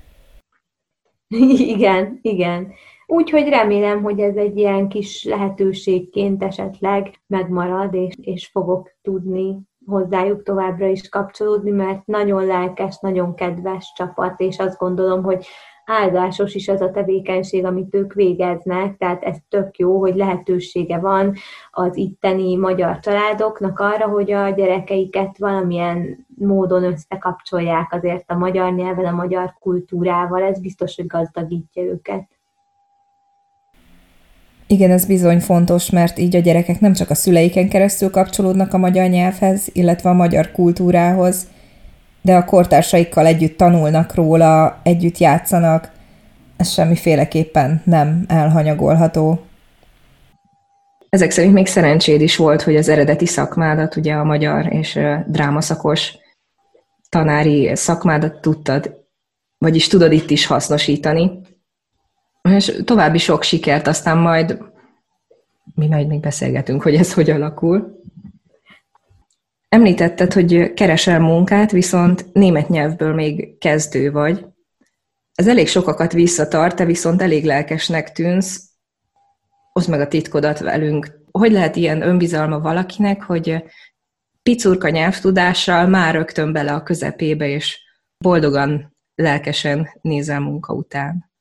igen, 1.75 2.19
igen. 2.23 2.73
Úgyhogy 3.07 3.49
remélem, 3.49 4.03
hogy 4.03 4.21
ez 4.21 4.37
egy 4.37 4.57
ilyen 4.57 4.89
kis 4.89 5.25
lehetőségként 5.25 6.43
esetleg 6.43 7.21
megmarad, 7.27 7.95
és, 7.95 8.15
és 8.21 8.47
fogok 8.47 8.97
tudni 9.03 9.59
hozzájuk 9.87 10.43
továbbra 10.43 10.87
is 10.87 11.09
kapcsolódni, 11.09 11.71
mert 11.71 12.07
nagyon 12.07 12.47
lelkes, 12.47 12.99
nagyon 13.01 13.35
kedves 13.35 13.93
csapat, 13.97 14.41
és 14.41 14.59
azt 14.59 14.79
gondolom, 14.79 15.23
hogy 15.23 15.47
áldásos 15.85 16.55
is 16.55 16.69
az 16.69 16.81
a 16.81 16.91
tevékenység, 16.91 17.65
amit 17.65 17.95
ők 17.95 18.13
végeznek, 18.13 18.97
tehát 18.97 19.23
ez 19.23 19.37
tök 19.49 19.79
jó, 19.79 19.99
hogy 19.99 20.15
lehetősége 20.15 20.99
van 20.99 21.35
az 21.71 21.97
itteni 21.97 22.57
magyar 22.57 22.99
családoknak 22.99 23.79
arra, 23.79 24.09
hogy 24.09 24.33
a 24.33 24.49
gyerekeiket 24.49 25.39
valamilyen 25.39 26.27
módon 26.35 26.85
összekapcsolják 26.85 27.93
azért 27.93 28.31
a 28.31 28.35
magyar 28.35 28.73
nyelven, 28.75 29.05
a 29.05 29.17
magyar 29.17 29.57
kultúrával, 29.61 30.43
ez 30.43 30.61
biztos, 30.61 30.97
hogy 30.97 31.07
gazdagítja 31.07 31.83
őket. 31.83 32.29
Igen, 34.73 34.91
ez 34.91 35.05
bizony 35.05 35.41
fontos, 35.41 35.91
mert 35.91 36.19
így 36.19 36.37
a 36.37 36.41
gyerekek 36.41 36.81
nem 36.81 36.93
csak 36.93 37.11
a 37.11 37.15
szüleiken 37.15 37.69
keresztül 37.69 38.11
kapcsolódnak 38.11 38.75
a 38.75 38.79
magyar 38.79 39.09
nyelvhez, 39.09 39.69
illetve 39.73 40.11
a 40.11 40.13
magyar 40.13 40.53
kultúrához, 40.53 41.47
de 42.23 42.37
a 42.37 42.45
kortársaikkal 42.45 43.27
együtt 43.27 43.57
tanulnak 43.57 44.15
róla, 44.15 44.81
együtt 44.83 45.19
játszanak. 45.19 45.91
Ez 46.57 46.71
semmiféleképpen 46.71 47.83
nem 47.85 48.25
elhanyagolható. 48.29 49.41
Ezek 51.09 51.31
szerint 51.31 51.55
még 51.55 51.67
szerencséd 51.67 52.21
is 52.21 52.37
volt, 52.37 52.63
hogy 52.63 52.77
az 52.77 52.89
eredeti 52.89 53.27
szakmádat, 53.27 53.97
ugye 53.97 54.15
a 54.15 54.25
magyar 54.25 54.73
és 54.73 54.99
drámaszakos 55.27 56.15
tanári 57.09 57.77
szakmádat 57.77 58.41
tudtad, 58.41 58.97
vagyis 59.59 59.87
tudod 59.87 60.13
itt 60.13 60.31
is 60.31 60.47
hasznosítani 60.47 61.31
és 62.49 62.81
további 62.85 63.19
sok 63.19 63.43
sikert, 63.43 63.87
aztán 63.87 64.19
majd 64.19 64.59
mi 65.75 65.87
majd 65.87 66.07
még 66.07 66.21
beszélgetünk, 66.21 66.83
hogy 66.83 66.95
ez 66.95 67.13
hogy 67.13 67.31
alakul. 67.31 68.01
Említetted, 69.69 70.33
hogy 70.33 70.73
keresel 70.73 71.21
munkát, 71.21 71.71
viszont 71.71 72.33
német 72.33 72.69
nyelvből 72.69 73.15
még 73.15 73.59
kezdő 73.59 74.11
vagy. 74.11 74.47
Ez 75.35 75.49
elég 75.49 75.69
sokakat 75.69 76.13
visszatart, 76.13 76.77
te 76.77 76.85
viszont 76.85 77.23
elég 77.23 77.45
lelkesnek 77.45 78.13
tűnsz. 78.13 78.71
Oszd 79.73 79.89
meg 79.89 80.01
a 80.01 80.09
titkodat 80.09 80.59
velünk. 80.59 81.21
Hogy 81.31 81.53
lehet 81.53 81.77
ilyen 81.77 82.03
önbizalma 82.03 82.61
valakinek, 82.61 83.23
hogy 83.23 83.65
picurka 84.43 84.89
nyelvtudással 84.89 85.87
már 85.87 86.15
rögtön 86.15 86.53
bele 86.53 86.73
a 86.73 86.83
közepébe, 86.83 87.49
és 87.49 87.81
boldogan, 88.19 88.97
lelkesen 89.15 89.89
nézel 90.01 90.41
munka 90.41 90.73
után? 90.73 91.32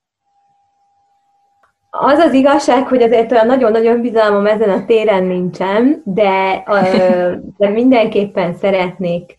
Az 1.94 2.20
az 2.20 2.34
igazság, 2.34 2.88
hogy 2.88 3.02
azért 3.02 3.32
olyan 3.32 3.46
nagyon-nagyon 3.46 4.02
bizalmam 4.02 4.46
ezen 4.46 4.70
a 4.70 4.86
téren 4.86 5.24
nincsen, 5.24 6.02
de, 6.06 6.64
de 7.58 7.70
mindenképpen 7.70 8.54
szeretnék 8.54 9.36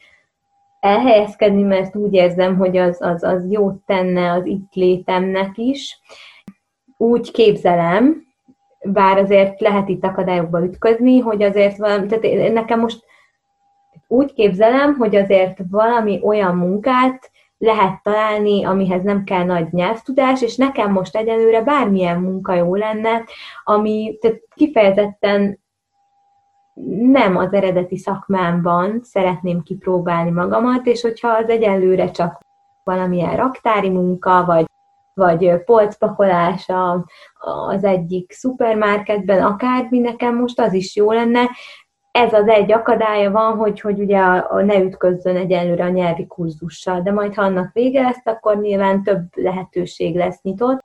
elhelyezkedni, 0.80 1.62
mert 1.62 1.96
úgy 1.96 2.12
érzem, 2.12 2.56
hogy 2.56 2.76
az, 2.76 3.02
az, 3.02 3.22
az 3.22 3.50
jót 3.50 3.74
tenne 3.86 4.32
az 4.32 4.46
itt 4.46 4.74
létemnek 4.74 5.50
is. 5.54 6.00
Úgy 6.96 7.30
képzelem, 7.30 8.26
bár 8.82 9.18
azért 9.18 9.60
lehet 9.60 9.88
itt 9.88 10.04
akadályokba 10.04 10.64
ütközni, 10.64 11.18
hogy 11.18 11.42
azért 11.42 11.76
valami, 11.76 12.06
tehát 12.06 12.52
nekem 12.52 12.80
most 12.80 13.04
úgy 14.08 14.32
képzelem, 14.32 14.94
hogy 14.94 15.16
azért 15.16 15.58
valami 15.70 16.20
olyan 16.22 16.56
munkát 16.56 17.30
lehet 17.62 18.02
találni, 18.02 18.64
amihez 18.64 19.02
nem 19.02 19.24
kell 19.24 19.44
nagy 19.44 19.72
nyelvtudás, 19.72 20.42
és 20.42 20.56
nekem 20.56 20.92
most 20.92 21.16
egyelőre 21.16 21.62
bármilyen 21.62 22.20
munka 22.20 22.54
jó 22.54 22.74
lenne, 22.74 23.24
ami 23.64 24.18
tehát 24.20 24.40
kifejezetten 24.54 25.60
nem 27.00 27.36
az 27.36 27.52
eredeti 27.52 27.96
szakmámban 27.96 29.00
szeretném 29.02 29.62
kipróbálni 29.62 30.30
magamat, 30.30 30.86
és 30.86 31.02
hogyha 31.02 31.28
az 31.28 31.48
egyelőre 31.48 32.10
csak 32.10 32.40
valamilyen 32.84 33.36
raktári 33.36 33.88
munka, 33.88 34.44
vagy, 34.44 34.64
vagy 35.14 35.64
polcpakolás 35.64 36.68
az 37.66 37.84
egyik 37.84 38.32
szupermarketben, 38.32 39.42
akármi, 39.42 39.98
nekem 39.98 40.36
most 40.36 40.60
az 40.60 40.72
is 40.72 40.96
jó 40.96 41.12
lenne, 41.12 41.50
ez 42.12 42.32
az 42.32 42.48
egy 42.48 42.72
akadálya 42.72 43.30
van, 43.30 43.56
hogy, 43.56 43.80
hogy 43.80 44.00
ugye 44.00 44.18
a, 44.18 44.50
a 44.50 44.62
ne 44.62 44.78
ütközzön 44.78 45.36
egyelőre 45.36 45.84
a 45.84 45.88
nyelvi 45.88 46.26
kurzussal, 46.26 47.00
de 47.00 47.12
majd 47.12 47.34
ha 47.34 47.42
annak 47.42 47.72
vége 47.72 48.02
lesz, 48.02 48.26
akkor 48.26 48.60
nyilván 48.60 49.02
több 49.02 49.24
lehetőség 49.34 50.16
lesz 50.16 50.42
nyitott, 50.42 50.80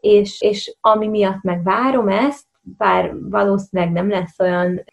és, 0.00 0.40
és 0.40 0.76
ami 0.80 1.08
miatt 1.08 1.42
meg 1.42 1.62
várom 1.62 2.08
ezt, 2.08 2.46
bár 2.60 3.14
valószínűleg 3.30 3.92
nem 3.92 4.08
lesz 4.08 4.40
olyan 4.40 4.84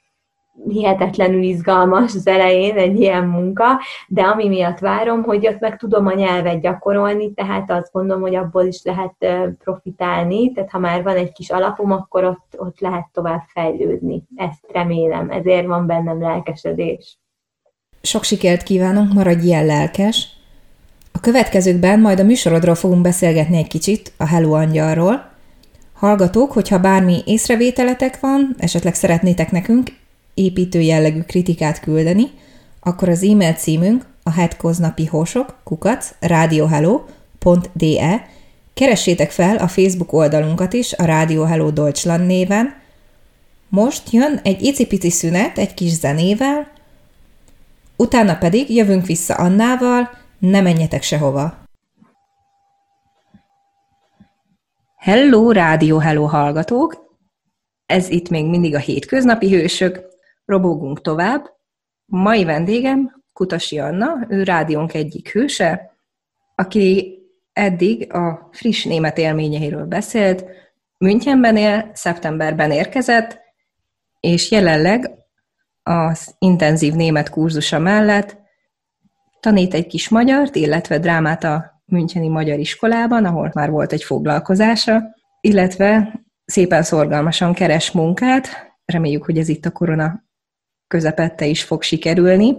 hihetetlenül 0.68 1.42
izgalmas 1.42 2.16
az 2.16 2.28
elején 2.28 2.76
egy 2.76 3.00
ilyen 3.00 3.26
munka, 3.26 3.66
de 4.08 4.22
ami 4.22 4.48
miatt 4.48 4.80
várom, 4.80 5.24
hogy 5.24 5.48
ott 5.48 5.60
meg 5.60 5.78
tudom 5.78 6.08
a 6.08 6.14
nyelvet 6.14 6.62
gyakorolni, 6.62 7.34
tehát 7.34 7.72
azt 7.72 7.92
gondolom, 7.92 8.22
hogy 8.22 8.36
abból 8.36 8.64
is 8.64 8.82
lehet 8.84 9.16
profitálni, 9.64 10.52
tehát 10.52 10.70
ha 10.70 10.80
már 10.80 11.04
van 11.04 11.16
egy 11.16 11.32
kis 11.32 11.50
alapom, 11.50 11.92
akkor 11.92 12.24
ott, 12.24 12.56
ott 12.58 12.80
lehet 12.80 13.08
tovább 13.14 13.42
fejlődni. 13.48 14.24
Ezt 14.36 14.66
remélem, 14.72 15.30
ezért 15.30 15.66
van 15.66 15.86
bennem 15.86 16.22
lelkesedés. 16.22 17.18
Sok 18.02 18.24
sikert 18.24 18.64
kívánunk, 18.64 19.14
maradj 19.14 19.46
ilyen 19.46 19.66
lelkes! 19.66 20.38
A 21.12 21.20
következőkben 21.20 22.00
majd 22.00 22.20
a 22.20 22.24
műsorodról 22.24 22.76
fogunk 22.76 23.02
beszélgetni 23.02 23.58
egy 23.58 23.68
kicsit, 23.68 24.14
a 24.18 24.26
Hello 24.26 24.54
Angyalról. 24.54 25.30
Hallgatók, 25.94 26.52
hogyha 26.52 26.80
bármi 26.80 27.22
észrevételetek 27.26 28.20
van, 28.20 28.56
esetleg 28.58 28.94
szeretnétek 28.94 29.52
nekünk 29.52 29.99
építő 30.40 30.80
jellegű 30.80 31.22
kritikát 31.22 31.80
küldeni, 31.80 32.28
akkor 32.80 33.10
az 33.10 33.24
e-mail 33.24 33.54
címünk 33.54 34.06
a 34.24 34.32
hetkoznapi 34.32 35.06
hosok 35.06 35.60
kukac 35.64 36.14
radiohello.de 36.20 38.28
Keressétek 38.74 39.32
fel 39.32 39.58
a 39.58 39.68
Facebook 39.68 40.14
oldalunkat 40.14 40.74
is 40.74 40.94
a 40.94 41.06
Radio 41.06 41.44
Hello 41.44 41.72
Deutschland 41.72 42.26
néven. 42.26 42.76
Most 43.70 44.12
jön 44.12 44.40
egy 44.44 44.62
icipici 44.62 45.10
szünet 45.10 45.58
egy 45.58 45.74
kis 45.74 45.92
zenével, 45.92 46.72
utána 47.96 48.38
pedig 48.38 48.76
jövünk 48.76 49.06
vissza 49.06 49.34
Annával, 49.34 50.10
ne 50.40 50.62
menjetek 50.62 51.04
sehova! 51.04 51.58
Hello, 54.96 55.52
Rádió 55.52 55.98
Hello 55.98 56.26
hallgatók! 56.26 57.08
Ez 57.86 58.10
itt 58.10 58.30
még 58.30 58.46
mindig 58.46 58.76
a 58.76 58.80
hétköznapi 58.80 59.50
hősök. 59.50 60.10
Robogunk 60.50 61.02
tovább. 61.02 61.46
Mai 62.06 62.44
vendégem 62.44 63.24
Kutasi 63.34 63.80
Anna, 63.80 64.26
ő 64.30 64.44
rádiónk 64.44 64.94
egyik 64.94 65.32
hőse, 65.32 65.96
aki 66.56 67.18
eddig 67.54 68.14
a 68.14 68.50
friss 68.52 68.84
német 68.84 69.18
élményeiről 69.18 69.86
beszélt, 69.86 70.46
Münchenben 70.98 71.58
él, 71.58 71.92
szeptemberben 71.94 72.72
érkezett, 72.72 73.40
és 74.20 74.52
jelenleg 74.52 75.12
az 75.84 76.36
intenzív 76.40 76.94
német 76.94 77.30
kurzusa 77.30 77.80
mellett 77.80 78.38
tanít 79.40 79.74
egy 79.74 79.88
kis 79.88 80.10
magyart, 80.10 80.56
illetve 80.56 81.00
drámát 81.00 81.44
a 81.44 81.82
Müncheni 81.86 82.28
Magyar 82.28 82.60
Iskolában, 82.60 83.26
ahol 83.26 83.52
már 83.54 83.70
volt 83.70 83.92
egy 83.92 84.04
foglalkozása, 84.04 85.02
illetve 85.42 86.22
szépen 86.46 86.84
szorgalmasan 86.84 87.54
keres 87.54 87.92
munkát, 87.92 88.48
reméljük, 88.86 89.26
hogy 89.26 89.38
ez 89.38 89.48
itt 89.48 89.66
a 89.66 89.72
korona 89.72 90.28
közepette 90.90 91.46
is 91.46 91.64
fog 91.64 91.82
sikerülni. 91.82 92.56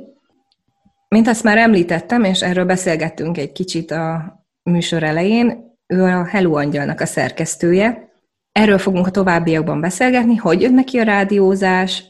Mint 1.09 1.29
azt 1.29 1.43
már 1.43 1.59
említettem, 1.59 2.25
és 2.25 2.43
erről 2.43 2.65
beszélgettünk 2.65 3.39
egy 3.39 3.53
kicsit 3.53 3.91
a 3.91 4.35
műsor 4.63 5.03
elején, 5.03 5.77
ő 5.87 6.03
a 6.03 6.25
Hello 6.25 6.57
Angyalnak 6.57 7.01
a 7.01 7.07
szerkesztője. 7.07 8.09
Erről 8.53 8.79
fogunk 8.79 9.07
a 9.07 9.11
továbbiakban 9.11 9.81
beszélgetni, 9.81 10.37
hogy 10.37 10.61
jön 10.61 10.75
neki 10.75 10.99
a 10.99 11.03
rádiózás, 11.03 12.05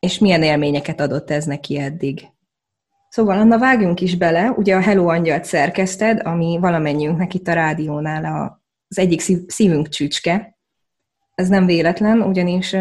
és 0.00 0.18
milyen 0.18 0.42
élményeket 0.42 1.00
adott 1.00 1.30
ez 1.30 1.44
neki 1.44 1.78
eddig. 1.78 2.22
Szóval, 3.08 3.38
Anna, 3.38 3.58
vágjunk 3.58 4.00
is 4.00 4.16
bele, 4.16 4.50
ugye 4.50 4.76
a 4.76 4.80
Hello 4.80 5.08
Angyalt 5.08 5.44
szerkeszted, 5.44 6.26
ami 6.26 6.58
valamennyiünknek 6.60 7.34
itt 7.34 7.48
a 7.48 7.52
rádiónál 7.52 8.60
az 8.88 8.98
egyik 8.98 9.20
szívünk 9.46 9.88
csücske. 9.88 10.58
Ez 11.34 11.48
nem 11.48 11.66
véletlen, 11.66 12.22
ugyanis 12.22 12.76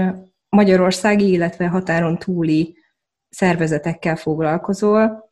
magyarországi, 0.53 1.31
illetve 1.31 1.67
határon 1.67 2.17
túli 2.17 2.77
szervezetekkel 3.29 4.15
foglalkozol. 4.15 5.31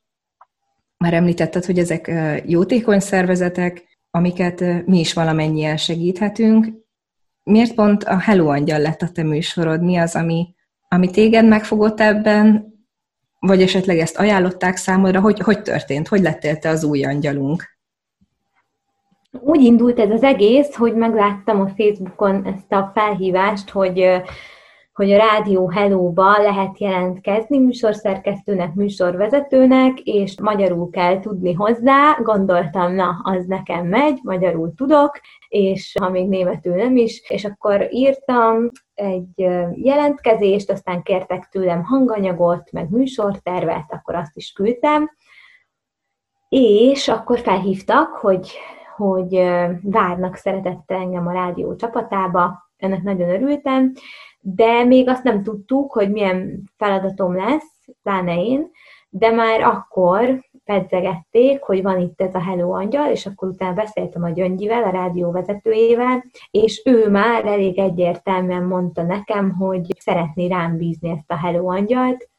Már 0.98 1.14
említetted, 1.14 1.66
hogy 1.66 1.80
ezek 1.80 2.12
jótékony 2.46 3.00
szervezetek, 3.00 3.84
amiket 4.12 4.86
mi 4.86 5.00
is 5.00 5.14
valamennyien 5.14 5.78
segíthetünk. 5.78 6.68
Miért 7.44 7.74
pont 7.74 8.04
a 8.04 8.20
Hello 8.20 8.48
Angyal 8.50 8.80
lett 8.80 9.02
a 9.02 9.10
te 9.10 9.24
műsorod? 9.24 9.84
Mi 9.84 9.98
az, 9.98 10.16
ami, 10.16 10.56
ami 10.88 11.10
téged 11.10 11.46
megfogott 11.46 12.00
ebben, 12.00 12.74
vagy 13.40 13.62
esetleg 13.62 13.98
ezt 13.98 14.18
ajánlották 14.18 14.76
számodra? 14.76 15.22
Hogy, 15.22 15.40
hogy 15.40 15.62
történt? 15.62 16.08
Hogy 16.08 16.22
lettél 16.22 16.58
te 16.58 16.70
az 16.70 16.84
új 16.84 17.04
angyalunk? 17.04 17.78
Úgy 19.40 19.62
indult 19.62 20.00
ez 20.00 20.10
az 20.10 20.24
egész, 20.24 20.76
hogy 20.76 20.96
megláttam 20.96 21.62
a 21.62 21.68
Facebookon 21.68 22.46
ezt 22.46 22.72
a 22.72 22.92
felhívást, 22.94 23.70
hogy 23.70 24.22
hogy 24.94 25.12
a 25.12 25.18
Rádió 25.18 25.70
Hello-ba 25.70 26.42
lehet 26.42 26.80
jelentkezni 26.80 27.58
műsorszerkesztőnek, 27.58 28.74
műsorvezetőnek, 28.74 30.00
és 30.00 30.40
magyarul 30.42 30.90
kell 30.90 31.20
tudni 31.20 31.54
hozzá. 31.54 32.18
Gondoltam, 32.24 32.94
na, 32.94 33.20
az 33.24 33.46
nekem 33.46 33.86
megy, 33.86 34.20
magyarul 34.24 34.74
tudok, 34.76 35.20
és 35.48 35.96
ha 36.00 36.10
még 36.10 36.28
németül 36.28 36.76
nem 36.76 36.98
is, 36.98 37.22
és 37.28 37.46
akkor 37.46 37.88
írtam 37.90 38.70
egy 38.94 39.48
jelentkezést, 39.74 40.72
aztán 40.72 41.04
kértek 41.04 41.48
tőlem 41.52 41.84
hanganyagot, 41.84 42.72
meg 42.72 42.90
műsortervet, 42.90 43.94
akkor 43.94 44.16
azt 44.16 44.38
is 44.38 44.52
küldtem, 44.52 45.10
és 46.50 47.08
akkor 47.08 47.40
felhívtak, 47.40 48.16
hogy, 48.16 48.52
hogy 48.96 49.36
várnak 49.82 50.36
szeretettel 50.36 50.98
engem 50.98 51.28
a 51.28 51.32
rádió 51.32 51.76
csapatába, 51.76 52.70
ennek 52.78 53.02
nagyon 53.02 53.30
örültem, 53.30 53.94
de 54.42 54.84
még 54.84 55.10
azt 55.10 55.24
nem 55.24 55.44
tudtuk, 55.44 55.92
hogy 55.92 56.12
milyen 56.12 56.64
feladatom 56.78 57.36
lesz, 57.36 57.72
pláne 58.04 58.44
én, 58.44 58.70
de 59.10 59.32
már 59.32 59.62
akkor 59.62 60.50
pedzegették, 60.66 61.62
hogy 61.62 61.82
van 61.82 62.00
itt 62.00 62.22
ez 62.22 62.36
a 62.36 62.44
Hello 62.44 62.72
Angyal, 62.72 63.10
és 63.10 63.26
akkor 63.26 63.48
utána 63.48 63.74
beszéltem 63.74 64.24
a 64.24 64.30
Gyöngyivel, 64.30 64.84
a 64.84 64.90
rádió 64.90 65.32
vezetőjével, 65.32 66.24
és 66.52 66.82
ő 66.86 67.10
már 67.10 67.46
elég 67.46 67.80
egyértelműen 67.80 68.64
mondta 68.64 69.04
nekem, 69.04 69.52
hogy 69.52 69.88
szeretné 70.00 70.48
rám 70.48 70.78
bízni 70.78 71.10
ezt 71.10 71.32
a 71.32 71.38
Hello 71.38 71.72
Angyalt, 71.72 72.30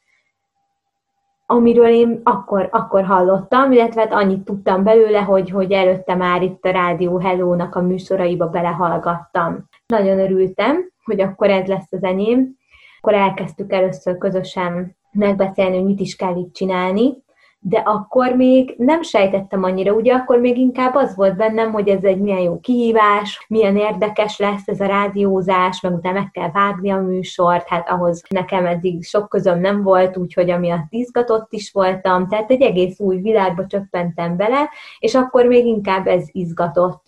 amiről 1.45 1.87
én 1.87 2.21
akkor, 2.23 2.69
akkor 2.71 3.03
hallottam, 3.03 3.71
illetve 3.71 4.01
hát 4.01 4.13
annyit 4.13 4.45
tudtam 4.45 4.83
belőle, 4.83 5.19
hogy, 5.19 5.49
hogy 5.49 5.71
előtte 5.71 6.15
már 6.15 6.41
itt 6.41 6.65
a 6.65 6.71
Rádió 6.71 7.17
Hello-nak 7.17 7.75
a 7.75 7.81
műsoraiba 7.81 8.47
belehallgattam. 8.47 9.69
Nagyon 9.85 10.19
örültem, 10.19 10.92
hogy 11.03 11.21
akkor 11.21 11.49
ez 11.49 11.67
lesz 11.67 11.91
az 11.91 12.03
enyém. 12.03 12.57
Akkor 13.01 13.13
elkezdtük 13.13 13.71
először 13.71 14.17
közösen 14.17 14.95
megbeszélni, 15.11 15.75
hogy 15.75 15.85
mit 15.85 15.99
is 15.99 16.15
kell 16.15 16.35
itt 16.35 16.53
csinálni, 16.53 17.23
de 17.65 17.77
akkor 17.77 18.35
még 18.35 18.73
nem 18.77 19.01
sejtettem 19.01 19.63
annyira, 19.63 19.93
ugye 19.93 20.13
akkor 20.13 20.39
még 20.39 20.57
inkább 20.57 20.95
az 20.95 21.15
volt 21.15 21.35
bennem, 21.35 21.71
hogy 21.71 21.87
ez 21.87 22.03
egy 22.03 22.19
milyen 22.19 22.39
jó 22.39 22.59
kihívás, 22.59 23.45
milyen 23.47 23.77
érdekes 23.77 24.37
lesz 24.37 24.67
ez 24.67 24.79
a 24.79 24.85
rádiózás, 24.85 25.81
meg 25.81 25.93
utána 25.93 26.19
meg 26.19 26.31
kell 26.31 26.51
vágni 26.51 26.91
a 26.91 27.01
műsort, 27.01 27.67
hát 27.67 27.89
ahhoz 27.89 28.23
nekem 28.29 28.65
eddig 28.65 29.03
sok 29.03 29.29
közöm 29.29 29.59
nem 29.59 29.83
volt, 29.83 30.17
úgyhogy 30.17 30.49
amiatt 30.49 30.85
izgatott 30.89 31.53
is 31.53 31.71
voltam, 31.71 32.27
tehát 32.27 32.51
egy 32.51 32.61
egész 32.61 32.99
új 32.99 33.17
világba 33.17 33.65
csöppentem 33.65 34.37
bele, 34.37 34.69
és 34.99 35.15
akkor 35.15 35.45
még 35.45 35.65
inkább 35.65 36.07
ez 36.07 36.23
izgatott. 36.31 37.01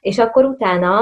És 0.00 0.18
akkor 0.18 0.44
utána 0.44 1.00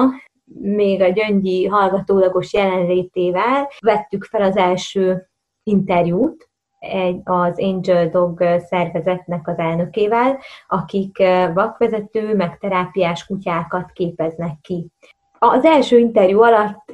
még 0.61 1.03
a 1.03 1.09
gyöngyi 1.09 1.67
hallgatólagos 1.67 2.53
jelenlétével 2.53 3.69
vettük 3.81 4.25
fel 4.25 4.43
az 4.43 4.57
első 4.57 5.29
interjút, 5.63 6.49
egy, 6.79 7.21
az 7.25 7.61
Angel 7.61 8.09
Dog 8.09 8.45
szervezetnek 8.59 9.49
az 9.49 9.59
elnökével, 9.59 10.39
akik 10.69 11.19
vakvezető, 11.55 12.35
meg 12.35 12.59
terápiás 12.59 13.27
kutyákat 13.27 13.91
képeznek 13.93 14.61
ki. 14.61 14.87
Az 15.41 15.65
első 15.65 15.99
interjú 15.99 16.43
alatt 16.43 16.93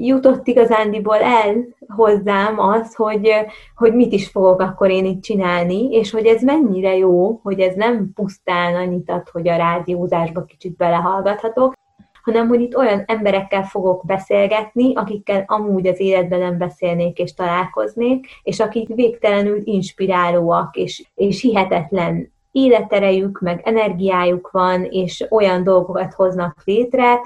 jutott 0.00 0.46
igazándiból 0.46 1.16
el 1.16 1.54
hozzám 1.86 2.58
az, 2.58 2.94
hogy, 2.94 3.30
hogy 3.74 3.94
mit 3.94 4.12
is 4.12 4.28
fogok 4.28 4.60
akkor 4.60 4.90
én 4.90 5.04
itt 5.04 5.22
csinálni, 5.22 5.88
és 5.90 6.10
hogy 6.10 6.26
ez 6.26 6.42
mennyire 6.42 6.96
jó, 6.96 7.40
hogy 7.42 7.60
ez 7.60 7.74
nem 7.74 8.12
pusztán 8.14 8.74
annyit 8.74 9.10
ad, 9.10 9.28
hogy 9.28 9.48
a 9.48 9.56
rádiózásba 9.56 10.44
kicsit 10.44 10.76
belehallgathatok, 10.76 11.74
hanem 12.28 12.48
hogy 12.48 12.60
itt 12.60 12.76
olyan 12.76 13.02
emberekkel 13.06 13.62
fogok 13.62 14.04
beszélgetni, 14.06 14.94
akikkel 14.94 15.44
amúgy 15.46 15.86
az 15.86 16.00
életben 16.00 16.38
nem 16.38 16.58
beszélnék 16.58 17.18
és 17.18 17.34
találkoznék, 17.34 18.26
és 18.42 18.60
akik 18.60 18.88
végtelenül 18.88 19.60
inspirálóak, 19.64 20.76
és, 20.76 21.04
és 21.14 21.40
hihetetlen 21.40 22.32
életerejük, 22.52 23.40
meg 23.40 23.60
energiájuk 23.64 24.50
van, 24.50 24.84
és 24.84 25.26
olyan 25.30 25.62
dolgokat 25.62 26.14
hoznak 26.14 26.62
létre, 26.64 27.20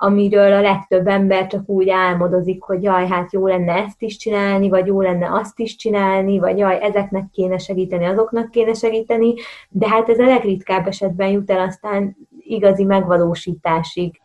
amiről 0.00 0.52
a 0.52 0.60
legtöbb 0.60 1.06
ember 1.06 1.46
csak 1.46 1.68
úgy 1.68 1.88
álmodozik, 1.88 2.62
hogy 2.62 2.82
jaj, 2.82 3.06
hát 3.06 3.32
jó 3.32 3.46
lenne 3.46 3.72
ezt 3.72 4.02
is 4.02 4.16
csinálni, 4.16 4.68
vagy 4.68 4.86
jó 4.86 5.00
lenne 5.00 5.32
azt 5.32 5.60
is 5.60 5.76
csinálni, 5.76 6.38
vagy 6.38 6.58
jaj, 6.58 6.78
ezeknek 6.82 7.24
kéne 7.32 7.58
segíteni, 7.58 8.04
azoknak 8.04 8.50
kéne 8.50 8.72
segíteni, 8.72 9.34
de 9.68 9.88
hát 9.88 10.08
ez 10.08 10.18
a 10.18 10.26
legritkább 10.26 10.86
esetben 10.86 11.28
jut 11.28 11.50
el 11.50 11.60
aztán 11.60 12.16
igazi 12.50 12.84
megvalósításig. 12.84 14.20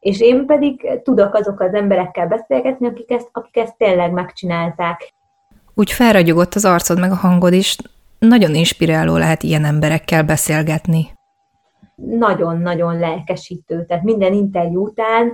És 0.00 0.20
én 0.20 0.46
pedig 0.46 1.00
tudok 1.02 1.34
azok 1.34 1.60
az 1.60 1.74
emberekkel 1.74 2.26
beszélgetni, 2.26 2.86
akik 2.86 3.10
ezt, 3.10 3.28
akik 3.32 3.56
ezt 3.56 3.76
tényleg 3.76 4.12
megcsinálták. 4.12 5.12
Úgy 5.74 5.92
felragyogott 5.92 6.54
az 6.54 6.64
arcod 6.64 6.98
meg 6.98 7.10
a 7.10 7.14
hangod 7.14 7.52
is, 7.52 7.76
nagyon 8.18 8.54
inspiráló 8.54 9.16
lehet 9.16 9.42
ilyen 9.42 9.64
emberekkel 9.64 10.24
beszélgetni. 10.24 11.06
Nagyon-nagyon 11.96 12.98
lelkesítő. 12.98 13.84
Tehát 13.84 14.04
minden 14.04 14.32
interjú 14.32 14.82
után 14.82 15.32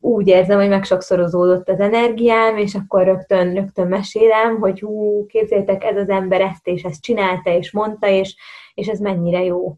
úgy 0.00 0.26
érzem, 0.26 0.58
hogy 0.58 0.68
megsokszorozódott 0.68 1.68
az 1.68 1.80
energiám, 1.80 2.56
és 2.56 2.74
akkor 2.74 3.04
rögtön, 3.04 3.54
rögtön 3.54 3.86
mesélem, 3.86 4.58
hogy 4.60 4.80
hú, 4.80 5.26
képzeljétek, 5.26 5.84
ez 5.84 5.96
az 5.96 6.08
ember 6.08 6.40
ezt 6.40 6.66
és 6.66 6.82
ezt 6.82 7.02
csinálta, 7.02 7.50
és 7.50 7.72
mondta, 7.72 8.08
és, 8.08 8.36
és 8.74 8.86
ez 8.86 8.98
mennyire 8.98 9.44
jó. 9.44 9.76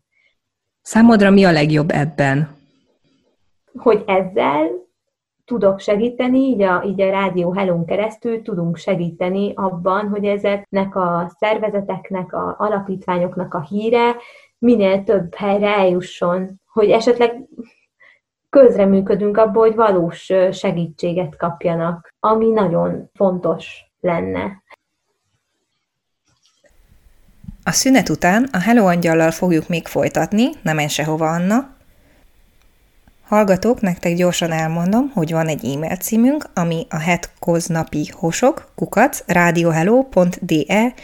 Számodra 0.92 1.30
mi 1.30 1.44
a 1.44 1.52
legjobb 1.52 1.90
ebben? 1.90 2.48
Hogy 3.78 4.04
ezzel 4.06 4.70
tudok 5.44 5.80
segíteni, 5.80 6.38
így 6.38 6.62
a, 6.62 6.82
így 6.86 7.00
a 7.00 7.10
Rádió 7.10 7.52
Helón 7.52 7.84
keresztül 7.84 8.42
tudunk 8.42 8.76
segíteni 8.76 9.52
abban, 9.54 10.08
hogy 10.08 10.24
ezeknek 10.24 10.96
a 10.96 11.32
szervezeteknek, 11.38 12.32
a 12.32 12.54
alapítványoknak 12.58 13.54
a 13.54 13.60
híre 13.60 14.16
minél 14.58 15.04
több 15.04 15.34
helyre 15.34 15.76
eljusson, 15.76 16.60
hogy 16.72 16.90
esetleg 16.90 17.48
közreműködünk 18.48 19.36
abból, 19.36 19.66
hogy 19.66 19.76
valós 19.76 20.32
segítséget 20.50 21.36
kapjanak, 21.36 22.14
ami 22.20 22.48
nagyon 22.48 23.10
fontos 23.14 23.92
lenne. 24.00 24.62
A 27.70 27.72
szünet 27.72 28.08
után 28.08 28.48
a 28.52 28.58
Hello 28.58 28.86
Angyallal 28.86 29.30
fogjuk 29.30 29.68
még 29.68 29.86
folytatni, 29.86 30.48
nem 30.62 30.76
menj 30.76 30.88
sehova, 30.88 31.30
Anna. 31.30 31.70
Hallgatók, 33.26 33.80
nektek 33.80 34.14
gyorsan 34.14 34.52
elmondom, 34.52 35.10
hogy 35.14 35.32
van 35.32 35.48
egy 35.48 35.64
e-mail 35.64 35.96
címünk, 35.96 36.44
ami 36.54 36.86
a 36.88 36.98
hetkoznapi 36.98 38.10
hosok, 38.12 38.72
kukac, 38.74 39.22
radiohello.de, 39.26 40.94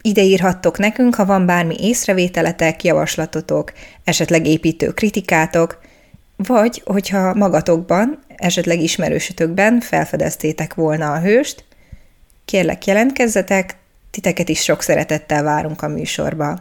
ide 0.00 0.22
írhattok 0.22 0.78
nekünk, 0.78 1.14
ha 1.14 1.24
van 1.24 1.46
bármi 1.46 1.76
észrevételetek, 1.80 2.84
javaslatotok, 2.84 3.72
esetleg 4.04 4.46
építő 4.46 4.90
kritikátok, 4.90 5.80
vagy 6.36 6.82
hogyha 6.84 7.34
magatokban, 7.34 8.18
esetleg 8.36 8.80
ismerősötökben 8.80 9.80
felfedeztétek 9.80 10.74
volna 10.74 11.12
a 11.12 11.20
hőst, 11.20 11.64
kérlek 12.44 12.86
jelentkezzetek, 12.86 13.76
titeket 14.16 14.48
is 14.48 14.62
sok 14.62 14.82
szeretettel 14.82 15.42
várunk 15.42 15.82
a 15.82 15.88
műsorba. 15.88 16.58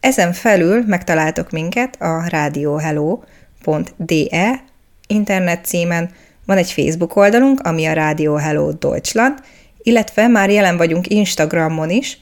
Ezen 0.00 0.32
felül 0.32 0.84
megtaláltok 0.86 1.50
minket 1.50 2.00
a 2.00 2.28
radiohello.de 2.28 4.60
internet 5.06 5.64
címen, 5.64 6.10
van 6.46 6.56
egy 6.56 6.72
Facebook 6.72 7.16
oldalunk, 7.16 7.60
ami 7.60 7.86
a 7.86 7.92
Radio 7.92 8.34
Hello 8.34 8.72
Deutschland, 8.72 9.42
illetve 9.82 10.28
már 10.28 10.50
jelen 10.50 10.76
vagyunk 10.76 11.06
Instagramon 11.06 11.90
is, 11.90 12.18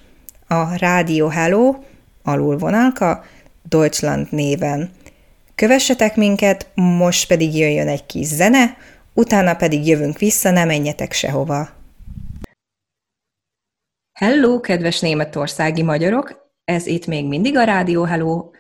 a 0.46 0.78
Radio 0.78 1.26
Hello 1.26 1.74
alulvonalka 2.22 3.24
Deutschland 3.62 4.26
néven. 4.30 4.90
Kövessetek 5.54 6.16
minket, 6.16 6.66
most 6.74 7.26
pedig 7.26 7.56
jöjjön 7.56 7.88
egy 7.88 8.06
kis 8.06 8.26
zene, 8.26 8.76
utána 9.14 9.54
pedig 9.54 9.86
jövünk 9.86 10.18
vissza, 10.18 10.50
ne 10.50 10.64
menjetek 10.64 11.12
sehova. 11.12 11.76
Hello, 14.18 14.61
kedves 14.61 15.00
németországi 15.00 15.83
magyarok! 15.83 16.50
Ez 16.64 16.87
itt 16.87 17.07
még 17.07 17.28
mindig 17.28 17.57
a 17.57 17.64
Rádió 17.64 18.02
Hello, 18.02 18.50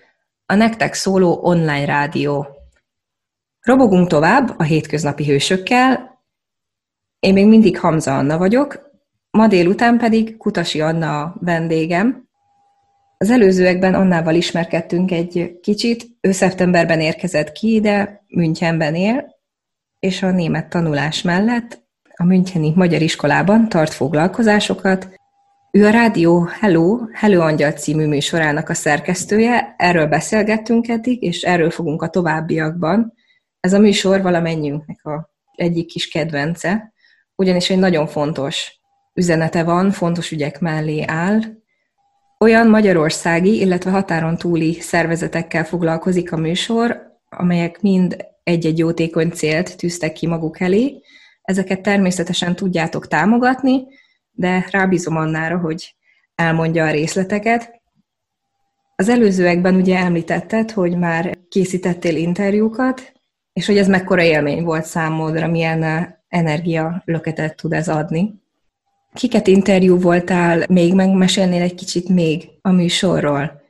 a 0.46 0.54
nektek 0.54 0.94
szóló 0.94 1.38
online 1.42 1.84
rádió. 1.84 2.46
Robogunk 3.60 4.08
tovább 4.08 4.58
a 4.58 4.62
hétköznapi 4.62 5.24
hősökkel. 5.24 6.20
Én 7.18 7.32
még 7.32 7.46
mindig 7.46 7.78
Hamza 7.78 8.16
Anna 8.16 8.38
vagyok, 8.38 8.90
ma 9.30 9.46
délután 9.46 9.98
pedig 9.98 10.36
Kutasi 10.36 10.80
Anna 10.80 11.22
a 11.22 11.36
vendégem, 11.40 12.28
az 13.16 13.30
előzőekben 13.30 13.94
Annával 13.94 14.34
ismerkedtünk 14.34 15.10
egy 15.10 15.58
kicsit. 15.62 16.06
Ő 16.20 16.32
szeptemberben 16.32 17.00
érkezett 17.00 17.52
ki 17.52 17.74
ide, 17.74 18.24
Münchenben 18.28 18.94
él, 18.94 19.36
és 19.98 20.22
a 20.22 20.30
német 20.30 20.68
tanulás 20.68 21.22
mellett 21.22 21.86
a 22.16 22.24
Müncheni 22.24 22.72
Magyar 22.74 23.02
Iskolában 23.02 23.68
tart 23.68 23.92
foglalkozásokat. 23.92 25.16
Ő 25.70 25.86
a 25.86 25.90
rádió 25.90 26.40
Hello, 26.60 26.98
Hello 27.12 27.40
Angyal 27.40 27.72
című 27.72 28.06
műsorának 28.06 28.68
a 28.68 28.74
szerkesztője, 28.74 29.74
erről 29.78 30.06
beszélgettünk 30.06 30.88
eddig, 30.88 31.22
és 31.22 31.42
erről 31.42 31.70
fogunk 31.70 32.02
a 32.02 32.08
továbbiakban. 32.08 33.12
Ez 33.60 33.72
a 33.72 33.78
műsor 33.78 34.22
valamennyiünknek 34.22 35.04
a 35.04 35.30
egyik 35.54 35.86
kis 35.86 36.08
kedvence, 36.08 36.92
ugyanis 37.34 37.70
egy 37.70 37.78
nagyon 37.78 38.06
fontos 38.06 38.80
üzenete 39.14 39.64
van, 39.64 39.90
fontos 39.90 40.30
ügyek 40.30 40.60
mellé 40.60 41.04
áll, 41.06 41.40
olyan 42.38 42.68
magyarországi, 42.68 43.60
illetve 43.60 43.90
határon 43.90 44.36
túli 44.36 44.72
szervezetekkel 44.72 45.64
foglalkozik 45.64 46.32
a 46.32 46.36
műsor, 46.36 47.18
amelyek 47.28 47.80
mind 47.80 48.16
egy-egy 48.42 48.78
jótékony 48.78 49.30
célt 49.30 49.76
tűztek 49.76 50.12
ki 50.12 50.26
maguk 50.26 50.60
elé. 50.60 51.00
Ezeket 51.42 51.80
természetesen 51.80 52.56
tudjátok 52.56 53.08
támogatni, 53.08 53.86
de 54.38 54.66
rábízom 54.70 55.16
Annára, 55.16 55.58
hogy 55.58 55.94
elmondja 56.34 56.84
a 56.84 56.90
részleteket. 56.90 57.80
Az 58.96 59.08
előzőekben 59.08 59.74
ugye 59.74 59.98
említetted, 59.98 60.70
hogy 60.70 60.98
már 60.98 61.38
készítettél 61.48 62.16
interjúkat, 62.16 63.12
és 63.52 63.66
hogy 63.66 63.76
ez 63.76 63.88
mekkora 63.88 64.22
élmény 64.22 64.64
volt 64.64 64.84
számodra, 64.84 65.46
milyen 65.46 66.08
energia 66.28 67.04
tud 67.56 67.72
ez 67.72 67.88
adni. 67.88 68.34
Kiket 69.14 69.46
interjú 69.46 70.00
voltál, 70.00 70.64
még 70.68 70.94
megmesélnél 70.94 71.62
egy 71.62 71.74
kicsit 71.74 72.08
még 72.08 72.48
a 72.62 72.70
műsorról? 72.70 73.62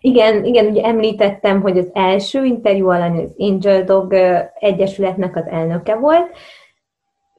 Igen, 0.00 0.44
igen, 0.44 0.66
ugye 0.66 0.82
említettem, 0.82 1.60
hogy 1.60 1.78
az 1.78 1.90
első 1.92 2.44
interjú 2.44 2.88
alany 2.88 3.16
az 3.16 3.34
Angel 3.36 3.84
Dog 3.84 4.14
Egyesületnek 4.58 5.36
az 5.36 5.46
elnöke 5.46 5.94
volt, 5.94 6.36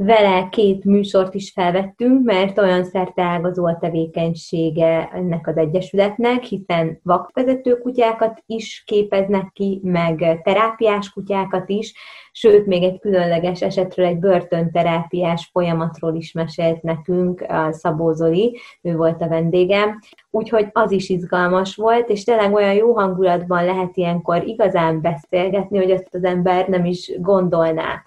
vele 0.04 0.50
két 0.50 0.84
műsort 0.84 1.34
is 1.34 1.52
felvettünk, 1.52 2.24
mert 2.24 2.58
olyan 2.58 2.84
szerteágazó 2.84 3.66
a 3.66 3.78
tevékenysége 3.82 5.10
ennek 5.14 5.48
az 5.48 5.58
egyesületnek, 5.58 6.44
hiszen 6.44 7.00
vakvezető 7.04 7.78
kutyákat 7.78 8.44
is 8.46 8.84
képeznek 8.86 9.52
ki, 9.54 9.80
meg 9.84 10.42
terápiás 10.44 11.10
kutyákat 11.10 11.70
is, 11.70 11.94
sőt, 12.32 12.66
még 12.66 12.84
egy 12.84 13.00
különleges 13.00 13.62
esetről, 13.62 14.06
egy 14.06 14.20
börtönterápiás 14.20 15.50
folyamatról 15.52 16.16
is 16.16 16.32
mesélt 16.32 16.82
nekünk 16.82 17.42
a 17.42 17.72
Szabó 17.72 18.12
Zoli, 18.12 18.60
ő 18.82 18.96
volt 18.96 19.22
a 19.22 19.28
vendégem, 19.28 20.00
úgyhogy 20.30 20.68
az 20.72 20.92
is 20.92 21.10
izgalmas 21.10 21.76
volt, 21.76 22.10
és 22.10 22.24
tényleg 22.24 22.54
olyan 22.54 22.74
jó 22.74 22.94
hangulatban 22.94 23.66
lehet 23.66 23.98
ilyenkor 23.98 24.44
igazán 24.48 25.02
beszélgetni, 25.02 25.78
hogy 25.78 25.92
ezt 25.92 26.16
az 26.16 26.24
ember 26.24 26.68
nem 26.68 26.86
is 26.86 27.12
gondolná 27.18 28.04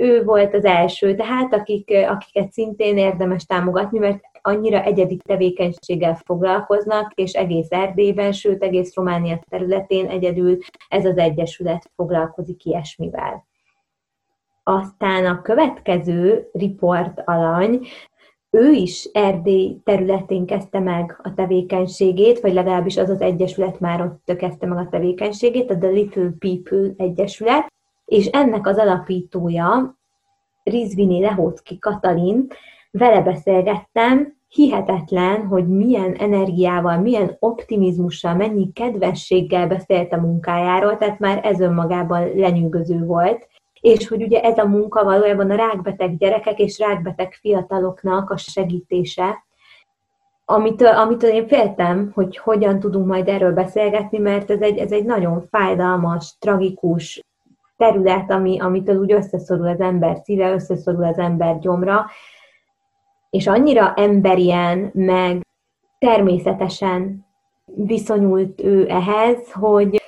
ő 0.00 0.24
volt 0.24 0.54
az 0.54 0.64
első, 0.64 1.14
tehát 1.14 1.54
akik, 1.54 1.90
akiket 2.08 2.52
szintén 2.52 2.98
érdemes 2.98 3.44
támogatni, 3.44 3.98
mert 3.98 4.20
annyira 4.42 4.82
egyedi 4.82 5.16
tevékenységgel 5.16 6.20
foglalkoznak, 6.24 7.12
és 7.14 7.32
egész 7.32 7.70
Erdélyben, 7.70 8.32
sőt 8.32 8.62
egész 8.62 8.94
Románia 8.94 9.40
területén 9.48 10.06
egyedül 10.06 10.58
ez 10.88 11.04
az 11.04 11.16
egyesület 11.16 11.90
foglalkozik 11.96 12.64
ilyesmivel. 12.64 13.46
Aztán 14.62 15.26
a 15.26 15.42
következő 15.42 16.48
riport 16.52 17.22
alany, 17.24 17.86
ő 18.50 18.70
is 18.70 19.04
Erdély 19.12 19.80
területén 19.84 20.46
kezdte 20.46 20.78
meg 20.78 21.20
a 21.22 21.34
tevékenységét, 21.34 22.40
vagy 22.40 22.52
legalábbis 22.52 22.96
az 22.96 23.08
az 23.08 23.20
egyesület 23.20 23.80
már 23.80 24.00
ott 24.00 24.36
kezdte 24.36 24.66
meg 24.66 24.86
a 24.86 24.88
tevékenységét, 24.90 25.70
a 25.70 25.78
The 25.78 25.88
Little 25.88 26.30
People 26.38 26.90
Egyesület, 26.96 27.66
és 28.10 28.26
ennek 28.26 28.66
az 28.66 28.78
alapítója, 28.78 29.98
Rizvini 30.62 31.20
Lehocki 31.20 31.78
Katalin, 31.78 32.46
vele 32.90 33.22
beszélgettem, 33.22 34.36
hihetetlen, 34.48 35.46
hogy 35.46 35.68
milyen 35.68 36.14
energiával, 36.14 36.98
milyen 36.98 37.36
optimizmussal, 37.38 38.34
mennyi 38.34 38.72
kedvességgel 38.72 39.66
beszélt 39.66 40.12
a 40.12 40.20
munkájáról, 40.20 40.96
tehát 40.96 41.18
már 41.18 41.40
ez 41.42 41.60
önmagában 41.60 42.30
lenyűgöző 42.34 43.04
volt, 43.04 43.48
és 43.80 44.08
hogy 44.08 44.22
ugye 44.22 44.40
ez 44.40 44.58
a 44.58 44.66
munka 44.66 45.04
valójában 45.04 45.50
a 45.50 45.56
rákbeteg 45.56 46.16
gyerekek 46.16 46.58
és 46.58 46.78
rákbeteg 46.78 47.32
fiataloknak 47.32 48.30
a 48.30 48.36
segítése, 48.36 49.44
amitől, 50.44 50.94
amitől 50.94 51.30
én 51.30 51.46
féltem, 51.46 52.10
hogy 52.14 52.36
hogyan 52.36 52.80
tudunk 52.80 53.06
majd 53.06 53.28
erről 53.28 53.52
beszélgetni, 53.52 54.18
mert 54.18 54.50
ez 54.50 54.60
egy, 54.60 54.78
ez 54.78 54.92
egy 54.92 55.04
nagyon 55.04 55.46
fájdalmas, 55.50 56.36
tragikus, 56.38 57.20
terület, 57.80 58.30
ami, 58.30 58.60
amitől 58.60 58.96
úgy 58.96 59.12
összeszorul 59.12 59.68
az 59.68 59.80
ember 59.80 60.16
szíve, 60.24 60.52
összeszorul 60.52 61.04
az 61.04 61.18
ember 61.18 61.58
gyomra, 61.58 62.06
és 63.30 63.46
annyira 63.46 63.92
emberien, 63.96 64.90
meg 64.94 65.46
természetesen 65.98 67.26
viszonyult 67.64 68.60
ő 68.62 68.88
ehhez, 68.88 69.52
hogy 69.52 70.02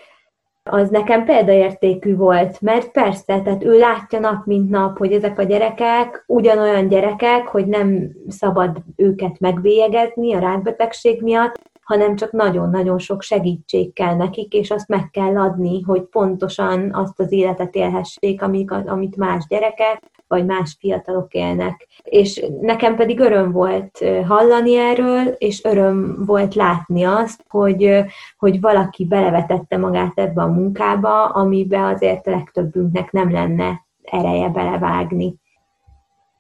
az 0.71 0.91
nekem 0.91 1.25
példaértékű 1.25 2.17
volt, 2.17 2.61
mert 2.61 2.91
persze, 2.91 3.41
tehát 3.43 3.65
ő 3.65 3.79
látja 3.79 4.19
nap 4.19 4.47
mint 4.47 4.71
nap, 4.71 4.99
hogy 4.99 5.13
ezek 5.13 5.39
a 5.39 5.43
gyerekek 5.43 6.25
ugyanolyan 6.27 6.89
gyerekek, 6.89 7.47
hogy 7.47 7.67
nem 7.67 8.11
szabad 8.29 8.83
őket 8.97 9.41
megbélyegezni 9.41 10.35
a 10.35 10.39
rákbetegség 10.39 11.23
miatt, 11.23 11.61
hanem 11.83 12.17
csak 12.17 12.33
nagyon-nagyon 12.33 12.99
sok 12.99 13.23
segítség 13.23 13.93
kell 13.93 14.15
nekik, 14.15 14.53
és 14.53 14.71
azt 14.71 14.89
meg 14.89 15.11
kell 15.11 15.37
adni, 15.37 15.83
hogy 15.83 16.03
pontosan 16.03 16.95
azt 16.95 17.21
az 17.21 17.33
életet 17.33 17.75
élhessék, 17.75 18.43
amit 18.87 19.17
más 19.17 19.47
gyerekek, 19.49 20.03
vagy 20.33 20.47
más 20.47 20.77
fiatalok 20.79 21.33
élnek. 21.35 21.89
És 22.03 22.47
nekem 22.61 22.97
pedig 22.97 23.19
öröm 23.21 23.53
volt 23.53 24.05
hallani 24.27 24.77
erről, 24.77 25.27
és 25.27 25.65
öröm 25.65 26.25
volt 26.25 26.55
látni 26.55 27.05
azt, 27.05 27.45
hogy, 27.49 28.05
hogy 28.37 28.61
valaki 28.61 29.05
belevetette 29.05 29.77
magát 29.77 30.13
ebbe 30.15 30.43
a 30.43 30.47
munkába, 30.47 31.25
amibe 31.25 31.85
azért 31.87 32.27
a 32.27 32.31
legtöbbünknek 32.31 33.11
nem 33.11 33.33
lenne 33.33 33.87
ereje 34.03 34.49
belevágni. 34.49 35.35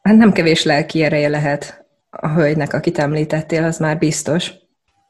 Hát 0.02 0.16
nem 0.16 0.32
kevés 0.32 0.64
lelki 0.64 1.02
ereje 1.02 1.28
lehet 1.28 1.86
a 2.10 2.28
hölgynek, 2.28 2.72
akit 2.72 2.98
említettél, 2.98 3.64
az 3.64 3.78
már 3.78 3.98
biztos. 3.98 4.61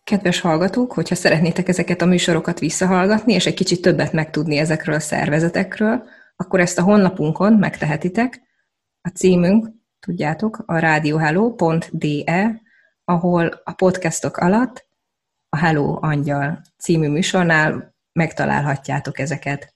Kedves 0.05 0.41
hallgatók, 0.41 0.93
hogyha 0.93 1.15
szeretnétek 1.15 1.69
ezeket 1.69 2.03
a 2.03 2.07
műsorokat 2.07 2.59
visszahallgatni, 2.59 3.33
és 3.33 3.47
egy 3.47 3.55
kicsit 3.55 3.83
többet 3.83 4.13
megtudni 4.13 4.57
ezekről 4.57 4.95
a 4.95 5.01
szervezetekről, 5.01 6.09
akkor 6.37 6.61
ezt 6.61 6.79
a 6.79 6.83
honlapunkon 6.83 7.53
megtehetitek. 7.53 8.43
A 9.01 9.09
címünk, 9.09 9.69
tudjátok, 10.01 10.63
a 10.67 10.79
radiohello.de, 10.79 12.63
ahol 13.05 13.61
a 13.65 13.73
podcastok 13.73 14.37
alatt 14.37 14.87
a 15.49 15.57
Hello 15.57 15.99
Angyal 16.01 16.61
című 16.79 17.09
műsornál 17.09 17.95
megtalálhatjátok 18.13 19.19
ezeket. 19.19 19.75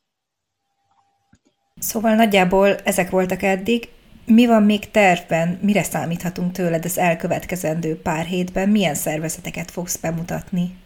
Szóval 1.80 2.14
nagyjából 2.14 2.74
ezek 2.74 3.10
voltak 3.10 3.42
eddig. 3.42 3.88
Mi 4.26 4.46
van 4.46 4.62
még 4.62 4.90
tervben? 4.90 5.58
Mire 5.62 5.82
számíthatunk 5.82 6.52
tőled 6.52 6.84
az 6.84 6.98
elkövetkezendő 6.98 8.00
pár 8.00 8.24
hétben? 8.24 8.68
Milyen 8.68 8.94
szervezeteket 8.94 9.70
fogsz 9.70 9.96
bemutatni? 9.96 10.76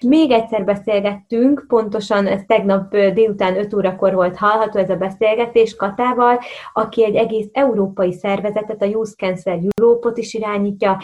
Még 0.00 0.30
egyszer 0.30 0.64
beszélgettünk, 0.64 1.64
pontosan 1.68 2.26
ez 2.26 2.40
tegnap 2.46 2.90
délután 2.90 3.56
5 3.56 3.74
órakor 3.74 4.14
volt 4.14 4.36
hallható 4.36 4.78
ez 4.78 4.90
a 4.90 4.96
beszélgetés 4.96 5.76
Katával, 5.76 6.38
aki 6.72 7.04
egy 7.04 7.14
egész 7.14 7.48
európai 7.52 8.12
szervezetet, 8.12 8.82
a 8.82 8.84
Youth 8.84 9.12
Cancer 9.16 9.58
Europe-ot 9.76 10.18
is 10.18 10.34
irányítja, 10.34 10.98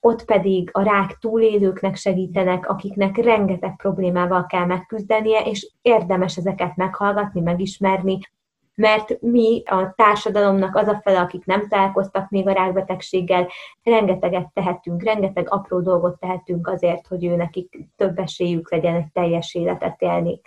ott 0.00 0.24
pedig 0.24 0.70
a 0.72 0.82
rák 0.82 1.16
túlélőknek 1.20 1.96
segítenek, 1.96 2.68
akiknek 2.68 3.16
rengeteg 3.16 3.76
problémával 3.76 4.46
kell 4.46 4.64
megküzdenie, 4.64 5.40
és 5.40 5.70
érdemes 5.82 6.36
ezeket 6.36 6.76
meghallgatni, 6.76 7.40
megismerni, 7.40 8.18
mert 8.76 9.20
mi 9.20 9.62
a 9.64 9.94
társadalomnak 9.94 10.76
az 10.76 10.88
a 10.88 11.00
fele, 11.02 11.20
akik 11.20 11.44
nem 11.44 11.68
találkoztak 11.68 12.30
még 12.30 12.48
a 12.48 12.52
rákbetegséggel, 12.52 13.48
rengeteget 13.82 14.50
tehetünk, 14.52 15.02
rengeteg 15.02 15.50
apró 15.50 15.80
dolgot 15.80 16.18
tehetünk 16.18 16.68
azért, 16.68 17.06
hogy 17.06 17.24
ő 17.24 17.36
nekik 17.36 17.78
több 17.96 18.18
esélyük 18.18 18.70
legyen 18.70 18.94
egy 18.94 19.12
teljes 19.12 19.54
életet 19.54 20.02
élni. 20.02 20.40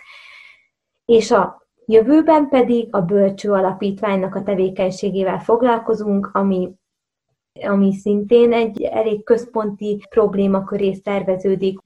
És 1.04 1.30
a 1.30 1.66
jövőben 1.86 2.48
pedig 2.48 2.88
a 2.94 3.00
Bölcső 3.00 3.52
Alapítványnak 3.52 4.34
a 4.34 4.42
tevékenységével 4.42 5.38
foglalkozunk, 5.38 6.30
ami 6.32 6.78
ami 7.62 7.92
szintén 7.92 8.52
egy 8.52 8.82
elég 8.82 9.24
központi 9.24 10.06
problémaköré 10.08 10.92
szerveződik, 10.92 11.78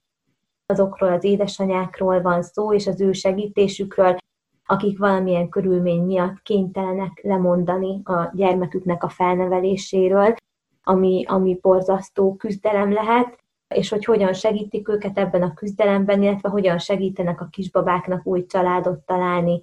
azokról 0.66 1.12
az 1.12 1.24
édesanyákról 1.24 2.22
van 2.22 2.42
szó, 2.42 2.74
és 2.74 2.86
az 2.86 3.00
ő 3.00 3.12
segítésükről, 3.12 4.16
akik 4.66 4.98
valamilyen 4.98 5.48
körülmény 5.48 6.02
miatt 6.02 6.42
kénytelenek 6.42 7.20
lemondani 7.22 8.00
a 8.04 8.30
gyermeküknek 8.34 9.04
a 9.04 9.08
felneveléséről, 9.08 10.34
ami, 10.82 11.24
ami 11.28 11.58
borzasztó 11.60 12.36
küzdelem 12.36 12.92
lehet, 12.92 13.38
és 13.74 13.88
hogy 13.88 14.04
hogyan 14.04 14.32
segítik 14.32 14.88
őket 14.88 15.18
ebben 15.18 15.42
a 15.42 15.54
küzdelemben, 15.54 16.22
illetve 16.22 16.48
hogyan 16.48 16.78
segítenek 16.78 17.40
a 17.40 17.48
kisbabáknak 17.50 18.26
új 18.26 18.46
családot 18.46 18.98
találni. 18.98 19.60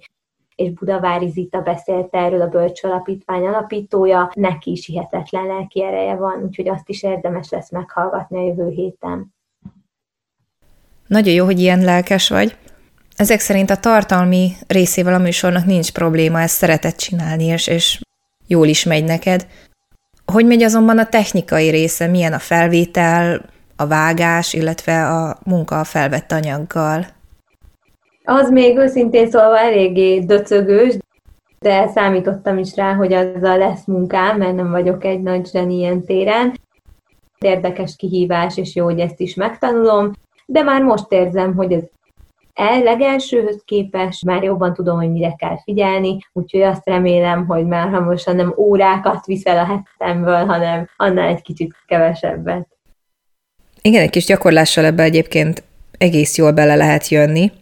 És 0.54 0.70
Budavári 0.70 1.28
Zita 1.28 1.60
beszélt 1.60 2.14
erről, 2.14 2.40
a 2.40 2.48
Bölcs 2.48 2.84
Alapítvány 2.84 3.46
alapítója, 3.46 4.30
neki 4.34 4.70
is 4.70 4.86
hihetetlen 4.86 5.46
lelki 5.46 5.82
ereje 5.82 6.16
van, 6.16 6.42
úgyhogy 6.42 6.68
azt 6.68 6.88
is 6.88 7.02
érdemes 7.02 7.50
lesz 7.50 7.70
meghallgatni 7.70 8.38
a 8.38 8.46
jövő 8.46 8.68
héten. 8.68 9.34
Nagyon 11.06 11.34
jó, 11.34 11.44
hogy 11.44 11.58
ilyen 11.58 11.80
lelkes 11.80 12.28
vagy. 12.28 12.56
Ezek 13.16 13.40
szerint 13.40 13.70
a 13.70 13.76
tartalmi 13.76 14.52
részével 14.66 15.14
a 15.14 15.18
műsornak 15.18 15.64
nincs 15.64 15.92
probléma, 15.92 16.40
ezt 16.40 16.56
szeretett 16.56 16.96
csinálni, 16.96 17.44
és, 17.44 17.66
és 17.66 18.00
jól 18.46 18.66
is 18.66 18.84
megy 18.84 19.04
neked. 19.04 19.46
Hogy 20.32 20.46
megy 20.46 20.62
azonban 20.62 20.98
a 20.98 21.06
technikai 21.06 21.68
része, 21.68 22.06
milyen 22.06 22.32
a 22.32 22.38
felvétel, 22.38 23.44
a 23.76 23.86
vágás, 23.86 24.52
illetve 24.52 25.08
a 25.08 25.38
munka 25.44 25.80
a 25.80 25.84
felvett 25.84 26.32
anyaggal? 26.32 27.06
Az 28.24 28.50
még 28.50 28.76
őszintén 28.76 29.30
szólva 29.30 29.58
eléggé 29.58 30.18
döcögős, 30.18 30.96
de 31.58 31.88
számítottam 31.88 32.58
is 32.58 32.76
rá, 32.76 32.94
hogy 32.94 33.12
azzal 33.12 33.58
lesz 33.58 33.84
munkám, 33.86 34.38
mert 34.38 34.54
nem 34.54 34.70
vagyok 34.70 35.04
egy 35.04 35.22
nagy 35.22 35.46
zseni 35.46 35.76
ilyen 35.76 36.04
téren. 36.04 36.60
Érdekes 37.38 37.96
kihívás, 37.96 38.56
és 38.56 38.74
jó, 38.74 38.84
hogy 38.84 39.00
ezt 39.00 39.20
is 39.20 39.34
megtanulom, 39.34 40.10
de 40.46 40.62
már 40.62 40.82
most 40.82 41.12
érzem, 41.12 41.54
hogy 41.54 41.72
ez 41.72 41.82
el 42.54 42.82
legelsőhöz 42.82 43.62
képest 43.64 44.24
már 44.24 44.42
jobban 44.42 44.74
tudom, 44.74 44.96
hogy 44.96 45.10
mire 45.10 45.34
kell 45.38 45.56
figyelni, 45.62 46.18
úgyhogy 46.32 46.62
azt 46.62 46.86
remélem, 46.86 47.46
hogy 47.46 47.66
már 47.66 47.88
hamarosan 47.88 48.36
nem 48.36 48.54
órákat 48.56 49.26
viszel 49.26 49.58
a 49.58 49.64
hetemből, 49.64 50.44
hanem 50.44 50.88
annál 50.96 51.28
egy 51.28 51.42
kicsit 51.42 51.74
kevesebbet. 51.86 52.68
Igen, 53.82 54.02
egy 54.02 54.10
kis 54.10 54.24
gyakorlással 54.24 54.84
ebbe 54.84 55.02
egyébként 55.02 55.62
egész 55.98 56.36
jól 56.36 56.52
bele 56.52 56.74
lehet 56.74 57.08
jönni. 57.08 57.52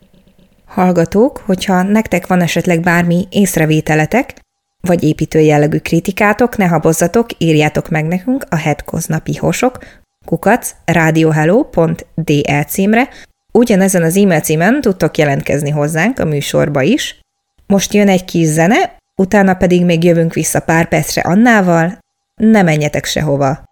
Hallgatók, 0.67 1.39
hogyha 1.47 1.83
nektek 1.83 2.27
van 2.27 2.41
esetleg 2.41 2.81
bármi 2.81 3.27
észrevételetek, 3.31 4.35
vagy 4.81 5.05
építő 5.05 5.39
jellegű 5.39 5.79
kritikátok, 5.79 6.57
ne 6.57 6.67
habozzatok, 6.67 7.27
írjátok 7.39 7.89
meg 7.89 8.07
nekünk 8.07 8.45
a 8.49 8.57
hetkoznapi 8.57 9.37
hosok 9.37 9.79
kukac 10.27 10.75
radiohello.de 10.85 12.65
címre, 12.65 13.09
Ugyanezen 13.53 14.03
az 14.03 14.17
e-mail 14.17 14.41
címen 14.41 14.81
tudtok 14.81 15.19
jelentkezni 15.19 15.71
hozzánk 15.71 16.19
a 16.19 16.25
műsorba 16.25 16.83
is. 16.83 17.21
Most 17.67 17.95
jön 17.95 18.09
egy 18.09 18.25
kis 18.25 18.47
zene, 18.47 18.97
utána 19.17 19.55
pedig 19.55 19.85
még 19.85 20.05
jövünk 20.05 20.33
vissza 20.33 20.61
pár 20.61 20.89
percre 20.89 21.21
Annával. 21.21 21.99
Ne 22.35 22.63
menjetek 22.63 23.05
sehova! 23.05 23.65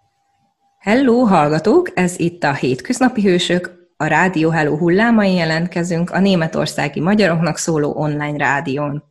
Hello, 0.79 1.23
hallgatók! 1.23 1.91
Ez 1.93 2.19
itt 2.19 2.43
a 2.43 2.53
Hétköznapi 2.53 3.21
Hősök, 3.21 3.89
a 3.97 4.05
Rádió 4.05 4.49
Hello 4.49 4.77
hullámain 4.77 5.35
jelentkezünk 5.35 6.11
a 6.11 6.19
németországi 6.19 6.99
magyaroknak 6.99 7.57
szóló 7.57 7.93
online 7.95 8.37
rádión. 8.37 9.03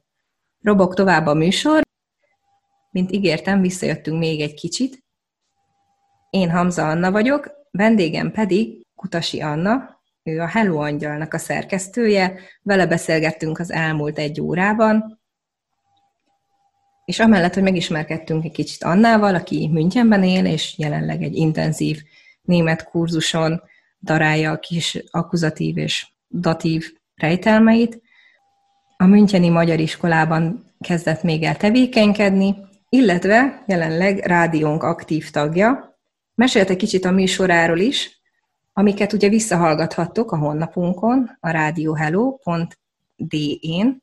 Robok 0.60 0.94
tovább 0.94 1.26
a 1.26 1.34
műsor. 1.34 1.82
Mint 2.90 3.12
ígértem, 3.12 3.60
visszajöttünk 3.60 4.18
még 4.18 4.40
egy 4.40 4.54
kicsit. 4.54 5.04
Én 6.30 6.50
Hamza 6.50 6.88
Anna 6.88 7.10
vagyok, 7.10 7.50
vendégem 7.70 8.32
pedig 8.32 8.86
Kutasi 8.94 9.40
Anna, 9.40 9.97
ő 10.28 10.40
a 10.40 10.46
Hello 10.46 10.78
Angyalnak 10.80 11.34
a 11.34 11.38
szerkesztője, 11.38 12.38
vele 12.62 12.86
beszélgettünk 12.86 13.58
az 13.58 13.72
elmúlt 13.72 14.18
egy 14.18 14.40
órában, 14.40 15.20
és 17.04 17.18
amellett, 17.18 17.54
hogy 17.54 17.62
megismerkedtünk 17.62 18.44
egy 18.44 18.52
kicsit 18.52 18.84
Annával, 18.84 19.34
aki 19.34 19.68
Münchenben 19.72 20.24
él, 20.24 20.46
és 20.46 20.78
jelenleg 20.78 21.22
egy 21.22 21.34
intenzív 21.34 22.02
német 22.42 22.84
kurzuson 22.84 23.62
darálja 24.00 24.50
a 24.50 24.58
kis 24.58 25.04
akkuzatív 25.10 25.76
és 25.76 26.06
datív 26.30 26.92
rejtelmeit, 27.14 28.02
a 28.96 29.06
Müncheni 29.06 29.48
Magyar 29.48 29.80
Iskolában 29.80 30.64
kezdett 30.80 31.22
még 31.22 31.42
el 31.42 31.56
tevékenykedni, 31.56 32.56
illetve 32.88 33.64
jelenleg 33.66 34.18
rádiónk 34.18 34.82
aktív 34.82 35.30
tagja. 35.30 35.98
Mesélt 36.34 36.76
kicsit 36.76 37.04
a 37.04 37.10
műsoráról 37.10 37.78
is, 37.78 38.17
amiket 38.78 39.12
ugye 39.12 39.28
visszahallgathattok 39.28 40.32
a 40.32 40.36
honlapunkon, 40.36 41.30
a 41.40 41.50
radiohello.de-n. 41.50 44.02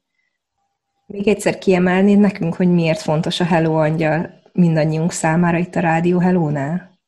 Még 1.05 1.27
egyszer 1.27 1.57
kiemelnéd 1.57 2.19
nekünk, 2.19 2.55
hogy 2.55 2.67
miért 2.67 3.01
fontos 3.01 3.39
a 3.39 3.43
Hello 3.43 3.75
Angyal 3.75 4.41
mindannyiunk 4.53 5.11
számára 5.11 5.57
itt 5.57 5.75
a 5.75 5.79
Rádió 5.79 6.19
Hello-nál? 6.19 6.99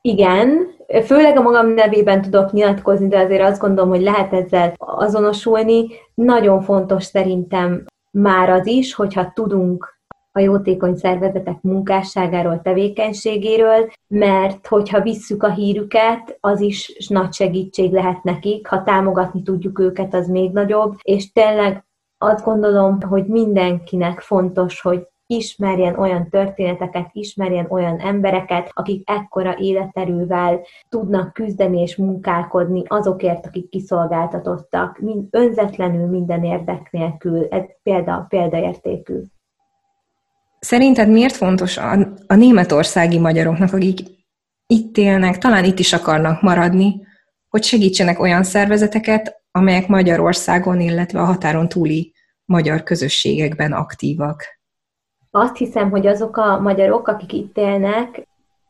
Igen, 0.00 0.74
főleg 1.04 1.36
a 1.36 1.42
magam 1.42 1.74
nevében 1.74 2.22
tudok 2.22 2.52
nyilatkozni, 2.52 3.08
de 3.08 3.18
azért 3.18 3.42
azt 3.42 3.60
gondolom, 3.60 3.90
hogy 3.90 4.02
lehet 4.02 4.32
ezzel 4.32 4.74
azonosulni. 4.76 5.86
Nagyon 6.14 6.62
fontos 6.62 7.04
szerintem 7.04 7.84
már 8.10 8.50
az 8.50 8.66
is, 8.66 8.94
hogyha 8.94 9.32
tudunk 9.32 9.93
a 10.36 10.40
jótékony 10.40 10.96
szervezetek 10.96 11.62
munkásságáról, 11.62 12.60
tevékenységéről, 12.62 13.90
mert 14.08 14.66
hogyha 14.66 15.00
visszük 15.00 15.42
a 15.42 15.52
hírüket, 15.52 16.36
az 16.40 16.60
is 16.60 17.06
nagy 17.08 17.32
segítség 17.32 17.92
lehet 17.92 18.22
nekik, 18.22 18.66
ha 18.66 18.82
támogatni 18.82 19.42
tudjuk 19.42 19.78
őket, 19.78 20.14
az 20.14 20.28
még 20.28 20.52
nagyobb, 20.52 20.94
és 21.02 21.32
tényleg 21.32 21.84
azt 22.18 22.44
gondolom, 22.44 23.00
hogy 23.00 23.26
mindenkinek 23.26 24.20
fontos, 24.20 24.80
hogy 24.80 25.06
ismerjen 25.26 25.98
olyan 25.98 26.28
történeteket, 26.28 27.08
ismerjen 27.12 27.66
olyan 27.70 27.98
embereket, 27.98 28.70
akik 28.72 29.10
ekkora 29.10 29.58
életerővel 29.58 30.60
tudnak 30.88 31.32
küzdeni 31.32 31.80
és 31.80 31.96
munkálkodni 31.96 32.82
azokért, 32.86 33.46
akik 33.46 33.68
kiszolgáltatottak, 33.68 34.98
mind 34.98 35.26
önzetlenül, 35.30 36.06
minden 36.06 36.44
érdek 36.44 36.88
nélkül. 36.90 37.46
Ez 37.50 37.64
példa, 37.82 38.26
példaértékű. 38.28 39.22
Szerinted 40.64 41.08
miért 41.08 41.36
fontos 41.36 41.76
a, 41.76 41.90
a 42.26 42.34
németországi 42.34 43.18
magyaroknak, 43.18 43.72
akik 43.72 44.00
itt 44.66 44.96
élnek, 44.96 45.38
talán 45.38 45.64
itt 45.64 45.78
is 45.78 45.92
akarnak 45.92 46.42
maradni, 46.42 47.06
hogy 47.48 47.62
segítsenek 47.62 48.20
olyan 48.20 48.42
szervezeteket, 48.42 49.42
amelyek 49.50 49.88
Magyarországon, 49.88 50.80
illetve 50.80 51.20
a 51.20 51.24
határon 51.24 51.68
túli 51.68 52.12
magyar 52.44 52.82
közösségekben 52.82 53.72
aktívak? 53.72 54.44
Azt 55.30 55.56
hiszem, 55.56 55.90
hogy 55.90 56.06
azok 56.06 56.36
a 56.36 56.60
magyarok, 56.60 57.08
akik 57.08 57.32
itt 57.32 57.56
élnek, 57.56 58.28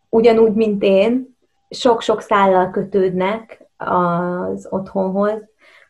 ugyanúgy, 0.09 0.53
mint 0.53 0.83
én, 0.83 1.37
sok-sok 1.71 2.21
szállal 2.21 2.71
kötődnek 2.71 3.67
az 3.77 4.67
otthonhoz, 4.71 5.43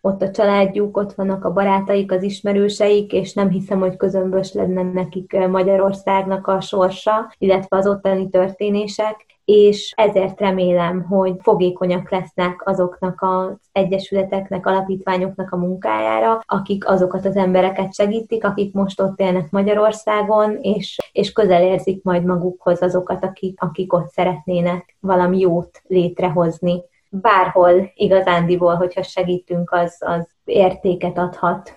ott 0.05 0.23
a 0.23 0.31
családjuk, 0.31 0.97
ott 0.97 1.13
vannak 1.13 1.45
a 1.45 1.53
barátaik, 1.53 2.13
az 2.13 2.23
ismerőseik, 2.23 3.13
és 3.13 3.33
nem 3.33 3.49
hiszem, 3.49 3.79
hogy 3.79 3.97
közömbös 3.97 4.53
lenne 4.53 4.83
nekik 4.83 5.47
Magyarországnak 5.49 6.47
a 6.47 6.61
sorsa, 6.61 7.33
illetve 7.39 7.77
az 7.77 7.87
ottani 7.87 8.29
történések, 8.29 9.27
és 9.45 9.93
ezért 9.97 10.41
remélem, 10.41 11.03
hogy 11.03 11.35
fogékonyak 11.41 12.11
lesznek 12.11 12.63
azoknak 12.65 13.23
az 13.23 13.57
egyesületeknek, 13.73 14.67
alapítványoknak 14.67 15.53
a 15.53 15.57
munkájára, 15.57 16.41
akik 16.47 16.89
azokat 16.89 17.25
az 17.25 17.37
embereket 17.37 17.95
segítik, 17.95 18.45
akik 18.45 18.75
most 18.75 19.01
ott 19.01 19.21
élnek 19.21 19.51
Magyarországon, 19.51 20.59
és, 20.61 20.99
és 21.13 21.33
közel 21.33 21.63
érzik 21.63 22.03
majd 22.03 22.25
magukhoz 22.25 22.83
azokat, 22.83 23.25
akik, 23.25 23.63
akik 23.63 23.93
ott 23.93 24.09
szeretnének 24.09 24.97
valami 25.01 25.39
jót 25.39 25.83
létrehozni 25.87 26.83
bárhol 27.21 27.93
igazándiból, 27.95 28.75
hogyha 28.75 29.03
segítünk, 29.03 29.71
az, 29.73 29.97
az 29.99 30.27
értéket 30.45 31.19
adhat. 31.19 31.77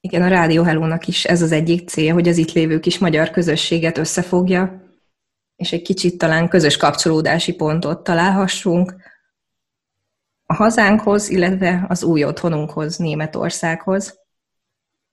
Igen, 0.00 0.22
a 0.22 0.28
Rádió 0.28 0.62
Hello-nak 0.62 1.06
is 1.06 1.24
ez 1.24 1.42
az 1.42 1.52
egyik 1.52 1.88
cél, 1.88 2.12
hogy 2.12 2.28
az 2.28 2.36
itt 2.36 2.52
lévő 2.52 2.80
kis 2.80 2.98
magyar 2.98 3.30
közösséget 3.30 3.98
összefogja, 3.98 4.82
és 5.56 5.72
egy 5.72 5.82
kicsit 5.82 6.18
talán 6.18 6.48
közös 6.48 6.76
kapcsolódási 6.76 7.54
pontot 7.54 8.04
találhassunk 8.04 8.94
a 10.46 10.54
hazánkhoz, 10.54 11.28
illetve 11.28 11.84
az 11.88 12.02
új 12.02 12.24
otthonunkhoz, 12.24 12.96
Németországhoz. 12.96 14.18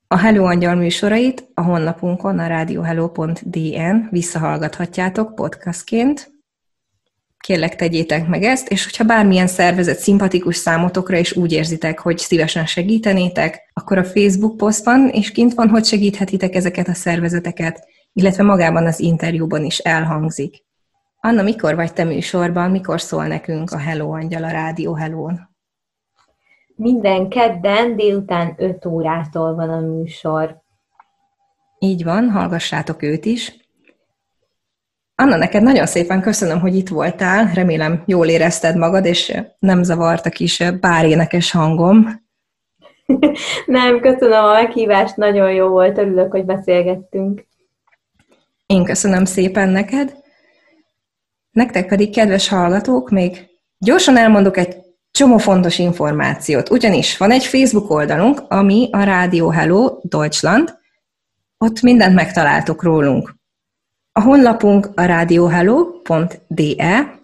A 0.07 0.17
Hello 0.17 0.45
Angyal 0.45 0.75
műsorait 0.75 1.49
a 1.53 1.61
honlapunkon, 1.61 2.39
a 2.39 2.47
radiohello.dn 2.47 4.07
visszahallgathatjátok 4.09 5.35
podcastként, 5.35 6.36
kérlek 7.39 7.75
tegyétek 7.75 8.27
meg 8.27 8.43
ezt, 8.43 8.69
és 8.69 8.83
hogyha 8.83 9.03
bármilyen 9.03 9.47
szervezet 9.47 9.99
szimpatikus 9.99 10.55
számotokra, 10.55 11.17
és 11.17 11.35
úgy 11.35 11.51
érzitek, 11.51 11.99
hogy 11.99 12.17
szívesen 12.17 12.65
segítenétek, 12.65 13.71
akkor 13.73 13.97
a 13.97 14.03
Facebook 14.03 14.57
posztban 14.57 15.09
és 15.09 15.31
kint 15.31 15.53
van, 15.53 15.69
hogy 15.69 15.85
segíthetitek 15.85 16.55
ezeket 16.55 16.87
a 16.87 16.93
szervezeteket, 16.93 17.87
illetve 18.13 18.43
magában 18.43 18.85
az 18.85 18.99
interjúban 18.99 19.63
is 19.63 19.77
elhangzik. 19.77 20.65
Anna, 21.19 21.41
mikor 21.41 21.75
vagy 21.75 21.93
te 21.93 22.03
műsorban, 22.03 22.71
mikor 22.71 23.01
szól 23.01 23.27
nekünk 23.27 23.71
a 23.71 23.77
Hello 23.77 24.11
Angyal 24.11 24.43
a 24.43 24.49
Rádió 24.49 24.93
Hello-n? 24.93 25.49
Minden 26.75 27.29
kedden 27.29 27.95
délután 27.95 28.53
5 28.57 28.85
órától 28.85 29.55
van 29.55 29.69
a 29.69 29.79
műsor. 29.79 30.61
Így 31.79 32.03
van, 32.03 32.29
hallgassátok 32.29 33.01
őt 33.01 33.25
is. 33.25 33.66
Anna, 35.19 35.35
neked 35.35 35.63
nagyon 35.63 35.85
szépen 35.85 36.21
köszönöm, 36.21 36.59
hogy 36.59 36.75
itt 36.75 36.87
voltál. 36.87 37.51
Remélem 37.53 38.03
jól 38.05 38.27
érezted 38.27 38.77
magad, 38.77 39.05
és 39.05 39.37
nem 39.59 39.83
zavart 39.83 40.25
a 40.25 40.29
kis 40.29 40.63
bárénekes 40.79 41.51
hangom. 41.51 42.25
nem, 43.65 43.99
köszönöm 43.99 44.43
a 44.43 44.51
meghívást, 44.51 45.15
nagyon 45.15 45.51
jó 45.51 45.67
volt, 45.67 45.97
örülök, 45.97 46.31
hogy 46.31 46.45
beszélgettünk. 46.45 47.45
Én 48.65 48.83
köszönöm 48.83 49.25
szépen 49.25 49.69
neked. 49.69 50.15
Nektek 51.51 51.87
pedig, 51.87 52.15
kedves 52.15 52.47
hallgatók, 52.47 53.09
még 53.09 53.47
gyorsan 53.77 54.17
elmondok 54.17 54.57
egy 54.57 54.77
csomó 55.11 55.37
fontos 55.37 55.79
információt. 55.79 56.69
Ugyanis 56.69 57.17
van 57.17 57.31
egy 57.31 57.45
Facebook 57.45 57.89
oldalunk, 57.89 58.41
ami 58.47 58.89
a 58.91 59.03
Rádió 59.03 59.49
Hello 59.49 59.99
Deutschland, 60.01 60.77
ott 61.57 61.81
mindent 61.81 62.15
megtaláltok 62.15 62.83
rólunk. 62.83 63.36
A 64.17 64.21
honlapunk 64.21 64.89
a 64.95 65.05
radiohello.de, 65.05 67.19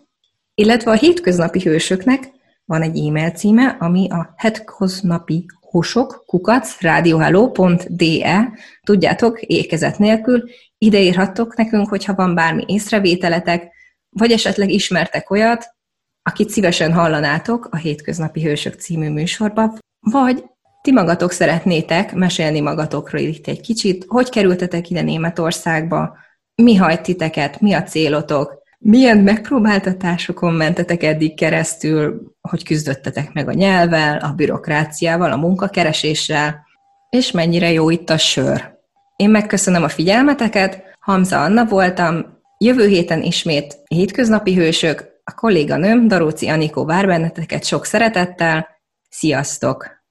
illetve 0.56 0.92
a 0.92 0.96
hétköznapi 0.96 1.60
hősöknek 1.60 2.32
van 2.66 2.82
egy 2.82 3.08
e-mail 3.08 3.30
címe, 3.30 3.78
ami 3.80 4.10
a 4.10 4.34
hetköznapi 4.38 5.46
hosok, 5.60 6.24
kukac, 6.26 6.82
radiohello.de, 6.82 8.54
tudjátok, 8.84 9.42
ékezet 9.42 9.98
nélkül, 9.98 10.44
ide 10.78 11.00
írhattok 11.00 11.56
nekünk, 11.56 11.90
hogyha 11.90 12.16
van 12.16 12.36
bármi 12.36 12.64
észrevételetek, 12.68 13.72
vagy 14.10 14.32
esetleg 14.32 14.70
ismertek 14.70 15.30
olyat, 15.30 15.76
akit 16.24 16.50
szívesen 16.50 16.94
hallanátok 16.94 17.68
a 17.72 17.76
Hétköznapi 17.76 18.44
Hősök 18.44 18.74
című 18.74 19.10
műsorba, 19.10 19.78
vagy 20.00 20.44
ti 20.82 20.92
magatok 20.92 21.32
szeretnétek 21.32 22.14
mesélni 22.14 22.60
magatokról 22.60 23.22
itt 23.22 23.48
egy 23.48 23.62
kicsit, 23.62 24.06
hogy 24.08 24.30
kerültetek 24.30 24.90
ide 24.90 25.02
Németországba, 25.02 26.18
mi 26.56 26.76
hajt 26.76 27.02
titeket, 27.02 27.62
mi 27.62 27.74
a 27.74 27.84
célotok, 27.84 28.62
milyen 28.80 29.18
megpróbáltatásokon 29.18 30.54
mentetek 30.54 31.04
eddig 31.04 31.36
keresztül, 31.36 32.32
hogy 32.42 32.64
küzdöttetek 32.64 33.34
meg 33.34 33.48
a 33.48 33.54
nyelvvel, 33.54 34.18
a 34.18 34.34
bürokráciával, 34.34 35.32
a 35.32 35.38
munkakereséssel, 35.38 36.66
és 37.10 37.32
mennyire 37.32 37.72
jó 37.72 37.90
itt 37.90 38.10
a 38.10 38.18
sör. 38.18 38.72
Én 39.16 39.30
megköszönöm 39.30 39.84
a 39.84 39.90
figyelmeteket, 39.90 40.84
Hamza 41.00 41.44
Anna 41.44 41.66
voltam, 41.66 42.26
jövő 42.58 42.88
héten 42.88 43.22
ismét 43.22 43.78
hétköznapi 43.88 44.56
hősök, 44.56 45.12
a 45.24 45.34
kolléganőm 45.34 46.08
Daróci 46.08 46.48
Anikó 46.48 46.86
vár 46.86 47.06
benneteket 47.06 47.66
sok 47.66 47.86
szeretettel, 47.86 48.68
sziasztok! 49.10 50.03